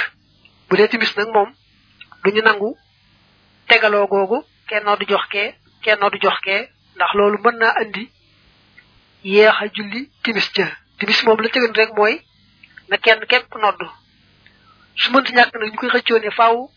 Bu 0.69 0.77
dee 0.77 0.89
timis 0.89 1.13
nag 1.17 1.29
moom 1.35 1.51
duñu 2.25 2.43
nangu 2.43 2.77
tegaloo 3.69 4.07
googu 4.07 4.39
kenn 4.69 4.85
noddu 4.85 5.05
jox 5.09 5.25
kee 5.33 5.55
kenn 5.83 5.99
noddu 6.01 6.19
jox 6.23 6.39
kee 6.45 6.69
ndax 6.97 7.13
loolu 7.15 7.39
mën 7.45 7.57
naa 7.59 7.75
andi 7.81 8.11
yeex 9.25 9.57
a 9.63 9.65
julli 9.75 10.11
timis 10.23 10.49
ja 10.57 10.67
timis 10.99 11.23
moom 11.25 11.41
la 11.41 11.49
tëgan 11.49 11.75
rek 11.75 11.91
mooy 11.97 12.21
na 12.89 12.97
kenn 12.99 13.27
képp 13.27 13.55
nodd 13.63 13.81
su 14.97 15.11
mënti 15.13 15.33
ñàkk 15.33 15.55
nag 15.59 15.71
ñu 15.73 15.77
koy 15.79 15.91
xëccoo 15.91 16.19
ne 16.19 16.31
faaw 16.31 16.71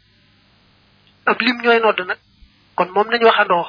ab 1.26 1.42
lim 1.42 1.58
ñooy 1.62 1.80
nodd 1.80 2.00
nag 2.08 2.18
kon 2.76 2.90
moom 2.94 3.08
nañu 3.10 3.26
waxandoo 3.26 3.66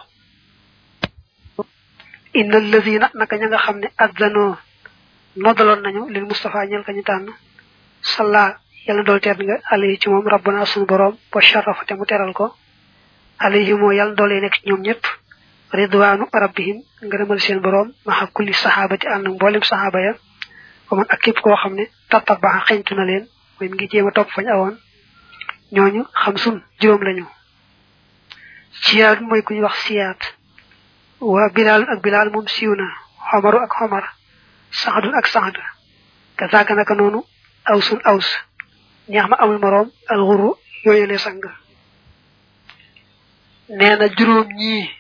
inna 2.41 2.57
allazina 2.63 3.07
naka 3.19 3.35
ña 3.41 3.47
nga 3.49 3.59
xam 3.65 3.77
ne 3.83 3.89
azzanoo 4.05 4.57
noddaloon 5.43 5.81
nañu 5.85 6.03
lil 6.15 6.25
Mustafa 6.31 6.67
ñel 6.67 6.85
ka 6.85 6.93
ñu 6.93 7.03
tànn. 7.03 7.29
Salla 8.03 8.59
yàlla 8.87 9.03
dool 9.03 9.21
teer 9.21 9.39
nga 9.45 9.57
alayhi 9.73 9.99
ci 10.01 10.09
moom 10.09 10.27
rabbana 10.29 10.65
sunu 10.67 10.87
borom 10.87 11.15
wa 11.33 11.41
sharafa 11.41 11.85
te 11.87 11.95
mu 11.95 12.05
teral 12.05 12.33
ko. 12.33 12.55
Alayhi 13.39 13.75
moo 13.75 13.93
yàlla 13.93 14.15
doole 14.15 14.41
nekk 14.41 14.55
ci 14.61 14.69
ñoom 14.69 14.83
ñëpp 14.83 15.03
ridwanu 15.73 16.25
rabbihim 16.33 16.79
ngërëmal 17.05 17.41
seen 17.41 17.61
borom 17.61 17.93
maxa 18.07 18.27
kulli 18.35 18.53
sahabati 18.53 19.07
ànd 19.09 19.27
mboolem 19.29 19.63
sahaba 19.63 20.01
ya. 20.01 20.13
Ko 20.89 20.97
man 20.97 21.07
ak 21.09 21.21
képp 21.21 21.41
koo 21.41 21.57
xam 21.57 21.75
ne 21.75 21.85
tattabaxa 22.11 22.65
xeñtu 22.69 22.95
na 22.95 23.05
leen 23.05 23.25
mooy 23.59 23.69
mi 23.71 23.75
ngi 23.77 23.89
jéem 23.91 24.07
a 24.09 24.11
topp 24.13 24.31
fañ 24.31 24.47
awoon. 24.49 24.77
Ñooñu 25.73 26.03
xam 26.23 26.37
sun 26.37 26.63
lañu 26.81 27.25
siyaat 28.85 29.21
mooy 29.21 29.43
ku 29.43 29.55
ñu 29.55 29.63
wax 29.63 29.77
siyaat 29.87 30.21
wa 31.21 31.49
bilal 31.55 31.83
ak 31.93 32.01
bilal 32.03 32.31
moom 32.31 32.47
siiw 32.49 32.75
na 32.75 32.87
xomaru 33.31 33.59
ak 33.65 33.73
xomar 33.79 34.05
saxadun 34.71 35.15
ak 35.19 35.27
saxad 35.27 35.57
kazaaka 36.37 36.75
naka 36.75 36.95
noonu 36.95 37.21
awsun 37.65 38.01
aws 38.05 38.29
ñeex 39.09 39.27
ma 39.29 39.37
amul 39.41 39.59
moroom 39.59 39.89
alxuru 40.13 40.51
yooyule 40.85 41.19
sang 41.19 41.41
nee 43.69 43.97
na 43.97 44.07
juróom 44.17 44.49
ñii 44.61 44.91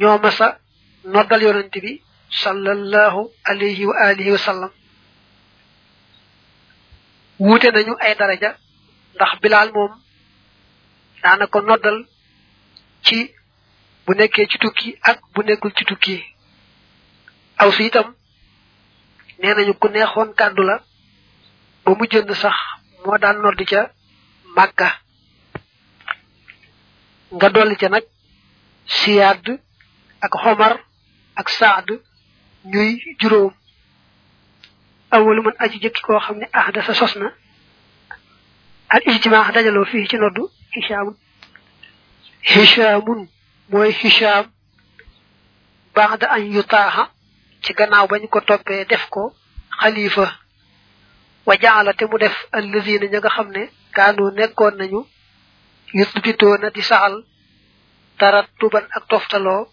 ñoo 0.00 0.18
masa 0.18 0.58
noddal 1.04 1.42
yonent 1.42 1.74
bi 1.82 2.02
sallallahu 2.42 3.20
alayhi 3.44 3.86
wa 3.86 3.94
alihi 4.08 4.30
wa 4.30 4.38
sallam 4.38 4.70
wuute 7.40 7.68
nañu 7.72 7.94
ay 8.00 8.14
daraja 8.14 8.50
ndax 9.14 9.32
bilaal 9.42 9.70
moom 9.74 9.92
daana 11.22 11.46
ko 11.46 11.60
noddal 11.60 11.98
ci 13.02 13.34
bu 14.06 14.12
nekkee 14.14 14.46
ci 14.50 14.58
tukki 14.58 14.96
ak 15.02 15.18
bu 15.34 15.42
nekkul 15.42 15.72
ci 15.76 15.84
tukki. 15.84 16.16
Aw 17.58 17.70
si 17.72 17.84
itam 17.86 18.14
nee 19.38 19.54
nañu 19.54 19.74
ku 19.80 19.88
neexoon 19.88 20.34
kàddu 20.34 20.62
la 20.62 20.76
ba 21.84 21.90
mu 21.94 22.04
jënd 22.10 22.32
sax 22.34 22.56
moo 23.04 23.18
daan 23.18 23.38
noddi 23.42 23.64
ca 23.64 23.90
màkka 24.56 24.88
nga 27.36 27.48
dolli 27.54 27.76
ca 27.76 27.88
nag 27.88 28.04
siyaad 28.86 29.46
ak 30.20 30.32
xomar 30.42 30.74
ak 31.40 31.48
saad 31.48 31.88
ñuy 32.64 33.00
juróom. 33.20 33.54
Awalu 35.10 35.42
man 35.42 35.54
aji 35.58 35.78
jëkki 35.80 36.00
koo 36.02 36.18
xam 36.20 36.36
ne 36.38 36.46
ahda 36.52 36.82
sa 36.82 36.94
sos 36.94 37.14
na. 37.16 37.28
Al 38.88 39.02
ijtimaa 39.06 39.52
dajaloo 39.52 39.84
fii 39.84 40.08
ci 40.08 40.16
noddu 40.16 40.50
hisaamun 40.74 41.14
hisaamun 42.50 43.20
mooy 43.70 43.92
hisaam 44.00 44.46
baada 45.94 46.26
an 46.34 46.42
yutaaxa 46.54 47.04
ci 47.62 47.70
gannaaw 47.78 48.06
bañ 48.10 48.22
ko 48.32 48.40
toppee 48.40 48.84
def 48.90 49.04
ko 49.10 49.22
xalifa. 49.80 50.26
Wa 51.46 51.54
jaala 51.62 51.92
te 51.94 52.04
mu 52.10 52.18
def 52.18 52.36
allazina 52.52 53.06
ña 53.12 53.18
nga 53.20 53.30
xam 53.36 53.48
ne 53.54 53.62
kaanu 53.96 54.30
nekkoon 54.36 54.74
nañu. 54.78 55.00
Yusbitoo 55.98 56.56
na 56.60 56.70
di 56.70 56.82
saxal. 56.82 57.14
Tarattuban 58.18 58.86
ak 58.96 59.04
toftaloo. 59.08 59.66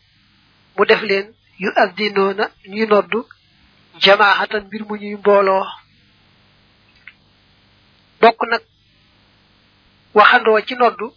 Mu 0.75 0.85
def 0.85 1.01
leen 1.09 1.27
yu 1.59 1.69
addinoo 1.83 2.33
na 2.33 2.45
ñuy 2.71 2.87
noddu. 2.87 3.19
Jamaahatan 4.03 4.63
mbir 4.65 4.83
mu 4.87 4.95
ñuy 5.01 5.15
mbooloo. 5.15 5.65
Bokk 8.21 8.39
nag 8.51 8.63
waxandoo 10.17 10.59
ci 10.67 10.73
noddu 10.75 11.07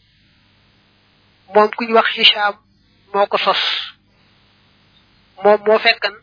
moom 1.54 1.70
ku 1.76 1.82
ñu 1.84 1.94
wax 1.94 2.08
moo 3.12 3.26
ko 3.26 3.36
sos. 3.44 3.62
Moom 5.42 5.60
moo 5.66 5.78
fekkan 5.84 6.14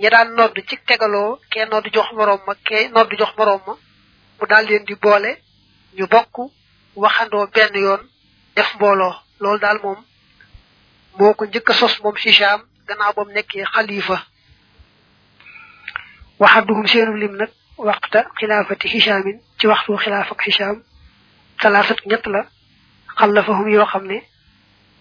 ñi 0.00 0.08
daan 0.10 0.28
nodd 0.38 0.56
ci 0.68 0.76
tegaloo 0.88 1.38
kee 1.50 1.66
nodd 1.66 1.86
jox 1.94 2.08
moroom 2.16 2.40
ma 2.46 2.54
kee 2.66 2.88
nodd 2.94 3.10
jox 3.20 3.32
moroom 3.38 3.62
ma 3.66 3.74
mu 4.38 4.44
daal 4.50 4.64
leen 4.68 4.84
di 4.88 4.94
boole 5.02 5.30
ñu 5.96 6.06
bokk 6.12 6.34
waxandoo 7.02 7.46
benn 7.54 7.74
yoon 7.84 8.02
def 8.56 8.74
mbooloo. 8.74 9.14
Loolu 9.40 9.58
daal 9.64 9.78
moom 9.82 10.00
moo 11.18 11.34
ko 11.34 11.44
njëkk 11.44 11.68
sos 11.80 11.94
moom 12.02 12.16
hisaam 12.24 12.60
gannaaw 12.86 13.12
ba 13.16 13.22
mu 13.24 13.32
nekkee 13.32 13.64
xalifa. 13.74 14.16
Waxaduhum 16.40 16.86
seenu 16.86 17.14
lim 17.16 17.34
nag 17.36 17.50
waxta 17.76 18.20
xilaafati 18.38 18.88
hisaamin 18.88 19.38
ci 19.58 19.66
waxtu 19.66 19.96
xilaaf 20.02 20.30
ak 20.32 20.40
hisaam 21.64 21.72
talaasat 21.72 22.06
ñett 22.06 22.26
la. 22.26 22.46
xallafahum 23.18 23.68
yoo 23.68 23.86
xam 23.86 24.06
ne 24.06 24.22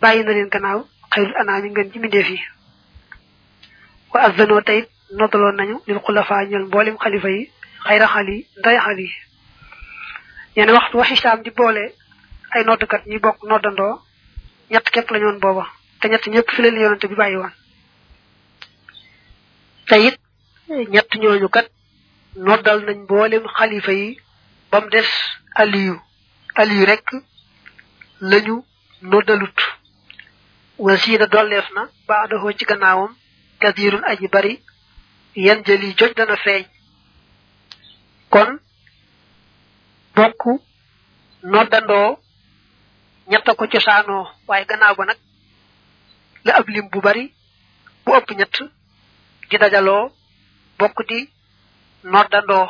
bàyyi 0.02 0.24
na 0.24 0.32
leen 0.32 0.50
gannaaw 0.50 0.86
xayrul 1.12 1.36
anaami 1.40 1.70
ngeen 1.70 1.92
ci 1.92 2.00
mbindeef 2.00 2.30
yi. 2.30 2.40
wa 4.14 4.22
azanoo 4.22 4.62
tayit 4.62 4.88
noddaloon 5.12 5.56
nañu 5.56 5.82
lil 5.88 6.00
xulafa 6.06 6.46
ñol 6.46 6.66
mboolem 6.68 6.98
xalifa 6.98 7.30
yi 7.30 7.50
xayra 7.88 8.08
xali 8.08 8.48
nday 8.60 8.78
xali. 8.86 9.08
ñene 10.56 10.72
waxtu 10.72 10.98
wa 10.98 11.06
xisaam 11.06 11.42
di 11.44 11.50
boole 11.52 11.94
ay 12.52 12.64
noddkat 12.64 13.06
ñi 13.08 13.20
bokk 13.20 13.44
noddandoo 13.44 14.00
ñett 14.72 14.90
képp 14.94 15.10
la 15.12 15.20
booba 15.42 15.66
te 16.00 16.08
ñett 16.10 16.28
ñëpp 16.28 16.52
fi 16.52 16.62
leen 16.62 16.80
yonante 16.82 17.08
bi 17.08 17.16
bàyyi 17.16 17.36
woon. 17.38 17.54
te 19.88 19.96
ñett 20.94 21.10
ñooñu 21.22 21.50
kat 21.50 21.68
noddal 22.36 22.80
nañ 22.86 22.98
mboolem 23.04 23.44
xalifa 23.58 23.92
yi 23.92 24.18
ba 24.72 24.80
mu 24.82 24.90
des 24.90 25.10
aliyu. 25.56 26.00
Aliyu 26.56 26.86
rek 26.86 27.08
lañu 28.22 28.64
noddalut. 29.02 29.58
Wasiina 30.78 31.26
dolleef 31.28 31.68
na 31.76 31.82
baadahoo 32.08 32.52
ci 32.58 32.66
gannaawam 32.66 33.12
kathirun 33.60 34.04
aji 34.12 34.28
bari 34.28 34.54
yan 35.36 35.64
jëli 35.66 35.94
joj 36.00 36.14
dana 36.18 36.36
feeñ. 36.44 36.64
Kon 38.30 38.60
bokk 40.16 40.42
noddandoo 41.52 42.18
ñetta 43.30 43.56
ko 43.56 43.66
cosaanoo 43.72 44.28
waaye 44.48 44.66
gannaaw 44.70 44.96
ba 44.96 45.06
nag 45.06 45.18
la 46.46 46.54
ab 46.60 46.68
lim 46.70 46.90
bu 46.92 47.00
bari 47.02 47.34
bu 48.06 48.12
ëpp 48.18 48.30
ñett 48.38 48.56
di 49.50 49.58
dajaloo 49.58 50.12
bokk 50.80 50.98
noddandoo. 52.04 52.68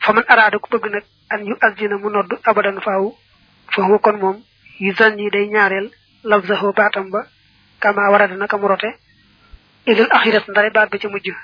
Fa 0.00 0.12
araada 0.28 0.58
ku 0.58 0.68
bëgg 0.72 0.86
nag 0.90 1.04
ان 1.32 1.46
يؤذن 1.46 1.92
منود 2.02 2.40
ابدا 2.46 2.80
فاو 2.80 3.14
فهو 3.72 3.98
كون 3.98 4.14
موم 4.14 4.44
يزني 4.80 5.28
داي 5.30 5.46
نيارل 5.46 5.90
لفظه 6.24 6.72
باتم 6.72 7.10
با 7.10 7.26
كما 7.80 8.08
ورد 8.08 8.30
نك 8.32 8.54
مروتي 8.54 8.94
إلى 9.88 10.02
الاخره 10.02 10.44
ندري 10.50 10.70
باب 10.70 10.96
تي 10.96 11.08
مجي 11.08 11.34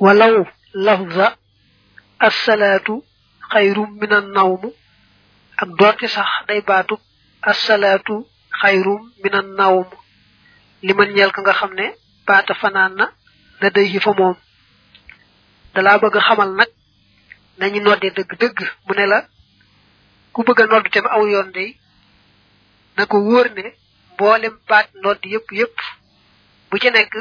ولو 0.00 0.46
لفظ 0.74 1.32
الصلاه 2.24 3.02
خير 3.52 3.80
من 3.80 4.12
النوم 4.12 4.72
اك 5.58 5.68
دوتي 5.68 6.06
صح 6.06 6.44
داي 6.48 6.60
باتو 6.60 6.96
الصلاه 7.48 8.24
خير 8.62 8.88
من 9.24 9.34
النوم 9.34 9.86
لمن 10.82 11.18
يال 11.18 11.32
كاغا 11.32 11.52
خامني 11.52 11.92
بات 12.28 12.52
فنان 12.52 13.08
لديه 13.62 13.98
فموم 13.98 14.36
دلا 15.76 15.96
بغا 15.96 16.20
خمال 16.20 16.56
نك 16.56 16.69
nañu 17.60 17.80
noddee 17.82 18.10
dëgg-dëgg 18.16 18.58
mu 18.86 18.92
ne 18.96 19.04
la 19.12 19.18
ku 20.32 20.42
bëgg 20.46 20.60
nodd 20.70 20.86
te 20.92 20.98
aw 21.16 21.22
yoon 21.32 21.50
day 21.56 21.70
na 22.96 23.06
ko 23.06 23.16
wóor 23.26 23.46
ne 23.56 23.64
mboolem 24.12 24.54
baat 24.68 24.88
nodd 25.02 25.20
yépp 25.32 25.48
yépp 25.52 25.76
bu 26.70 26.78
ci 26.78 26.90
nekk 26.90 27.14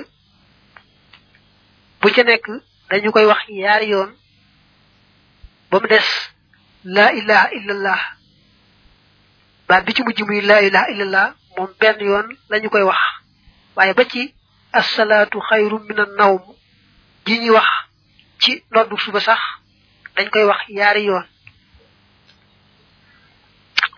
bu 2.02 2.08
ci 2.14 2.24
nekk 2.24 2.46
dañu 2.90 3.12
koy 3.12 3.26
wax 3.26 3.42
yaari 3.50 3.88
yoon 3.94 4.12
ba 5.70 5.80
mu 5.80 5.88
des 5.88 6.08
laa 6.84 7.12
ilaha 7.14 7.48
illallah. 7.58 8.00
Baat 9.68 9.86
bi 9.86 9.94
ci 9.94 10.02
laa 10.42 10.62
ilaha 10.62 10.90
illallah 10.92 11.36
moom 11.58 11.70
benn 11.80 12.00
yoon 12.02 12.28
lañu 12.50 12.70
koy 12.70 12.82
wax. 12.82 13.00
Waaye 13.76 13.94
ba 13.94 14.04
ci 14.06 14.34
assalaatu 14.74 15.40
xayru 15.50 15.80
min 15.88 16.00
an 16.00 16.12
nawm 16.18 16.42
ji 17.26 17.40
ñuy 17.40 17.50
wax 17.50 17.68
ci 18.40 18.64
noddu 18.72 18.98
suba 18.98 19.20
sax 19.20 19.40
dañ 20.20 20.30
koy 20.34 20.44
wax 20.44 20.62
yaari 20.68 21.04
yoon. 21.08 21.26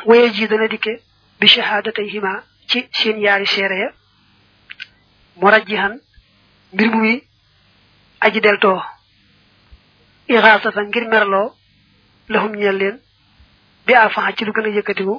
Waye 0.06 0.30
ji 0.36 0.48
dana 0.48 0.68
dikke 0.68 0.94
bi 1.40 1.48
shahadatayhima 1.48 2.44
ci 2.70 2.80
seen 2.92 3.18
yaari 3.26 3.46
seere 3.54 3.78
ya. 3.84 3.90
Murajjihan 5.42 5.94
mbir 6.74 6.88
mu 6.94 7.00
mi 7.06 7.14
aji 8.26 8.40
deltoo. 8.42 8.80
Ixaasatan 10.30 10.88
ngir 10.90 11.06
merloo 11.10 11.56
lahum 12.30 12.52
ñeel 12.56 12.78
leen 12.78 12.98
bi 13.86 13.94
alfaxa 13.94 14.36
ci 14.38 14.46
lu 14.46 14.52
gën 14.54 14.66
a 14.66 14.70
yëkkatiku 14.78 15.16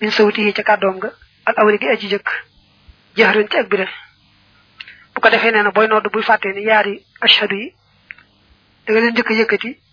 min 0.00 0.10
sawti 0.10 0.40
yi 0.42 0.52
ca 0.52 0.62
kàddoom 0.62 0.96
nga 0.96 1.10
ak 1.48 1.58
awali 1.58 1.78
gi 1.78 1.88
aji 1.88 2.08
jëkk 2.12 2.28
jaxaran 3.16 3.48
ci 3.50 3.56
ak 3.58 3.68
biral 3.70 3.92
bu 5.14 5.20
ko 5.20 5.28
defee 5.30 5.52
nee 5.52 5.62
na 5.62 5.70
booy 5.70 5.86
nodd 5.88 6.10
bul 6.12 6.22
fàttee 6.22 6.52
ni 6.52 6.62
yaari 6.66 6.94
ashadu 7.20 7.54
yi 7.56 7.68
da 8.84 8.92
nga 8.92 9.00
leen 9.00 9.12
njëkk 9.14 9.30
a 9.30 9.85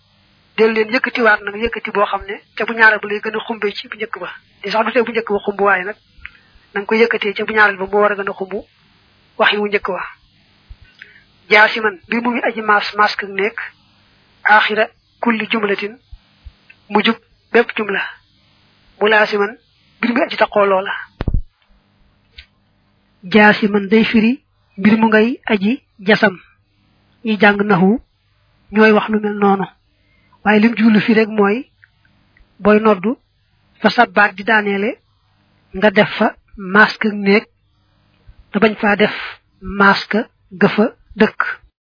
del 0.56 0.72
leen 0.72 0.90
yëkkatiwaat 0.94 1.40
nag 1.42 1.56
yëkkati 1.56 1.90
boo 1.90 2.04
xam 2.06 2.22
ne 2.26 2.36
ca 2.56 2.64
bu 2.64 2.72
ñaareel 2.74 3.00
ba 3.00 3.08
lay 3.08 3.20
gën 3.20 3.36
a 3.36 3.40
xumbe 3.46 3.72
ci 3.74 3.88
bu 3.88 3.96
njëkk 3.96 4.18
ba. 4.20 4.28
di 4.62 4.70
sax 4.70 4.84
du 4.86 4.92
tee 4.92 5.02
bu 5.02 5.10
njëkk 5.12 5.28
ba 5.32 5.38
xumb 5.44 5.60
waaye 5.60 5.84
nag 5.84 5.96
na 6.74 6.80
nga 6.80 6.86
koy 6.86 6.98
yëkkatee 7.02 7.32
ca 7.34 7.44
bu 7.44 7.52
ñaareel 7.52 7.76
ba 7.78 7.86
moo 7.86 8.00
war 8.00 8.12
gën 8.14 8.28
a 8.30 8.32
xumb 8.32 8.54
wax 9.38 9.52
yi 9.52 9.58
wu 9.58 9.66
njëkk 9.68 9.88
wa. 9.88 10.02
jaasi 11.50 11.80
man 11.80 11.98
mbir 12.06 12.22
mu 12.22 12.40
aji 12.42 12.62
maas 12.62 12.94
mask 12.96 13.22
ak 13.24 13.30
nekk 13.30 13.58
axira 14.44 14.88
kulli 15.20 15.46
jumlatin 15.50 15.98
mu 16.88 17.02
jub 17.02 17.16
bépp 17.52 17.74
jumla. 17.76 18.00
mu 19.00 19.08
laa 19.08 19.26
man 19.38 19.58
aji 20.22 20.36
taqoo 20.36 20.64
loola. 20.66 20.92
jaasi 23.24 23.68
man 23.68 23.88
day 23.88 24.04
firi 24.04 24.44
mbir 24.78 24.96
mu 24.98 25.06
ngay 25.08 25.40
aji 25.46 25.82
jasam. 25.98 26.38
ñi 27.24 27.36
jàng 27.40 27.60
naxu 27.64 28.00
ñooy 28.72 28.92
wax 28.92 29.08
lu 29.08 29.20
mel 29.20 29.34
noonu. 29.38 29.66
Waaye 30.44 30.60
lim 30.60 30.74
jublu 30.76 31.00
fi 31.00 31.14
rek 31.14 31.28
mooy 31.28 31.70
booy 32.58 32.78
noddu 32.80 33.16
fa 33.80 33.90
sa 33.90 34.06
baat 34.06 34.34
di 34.36 34.42
daaneele 34.44 34.90
nga 35.74 35.90
def 35.90 36.10
fa 36.18 36.34
masque 36.56 37.06
néeg 37.12 37.44
te 38.50 38.58
bañ 38.58 38.74
faa 38.80 38.96
def 38.96 39.14
masque 39.60 40.18
gëfa 40.60 40.86
dëkk. 41.16 41.63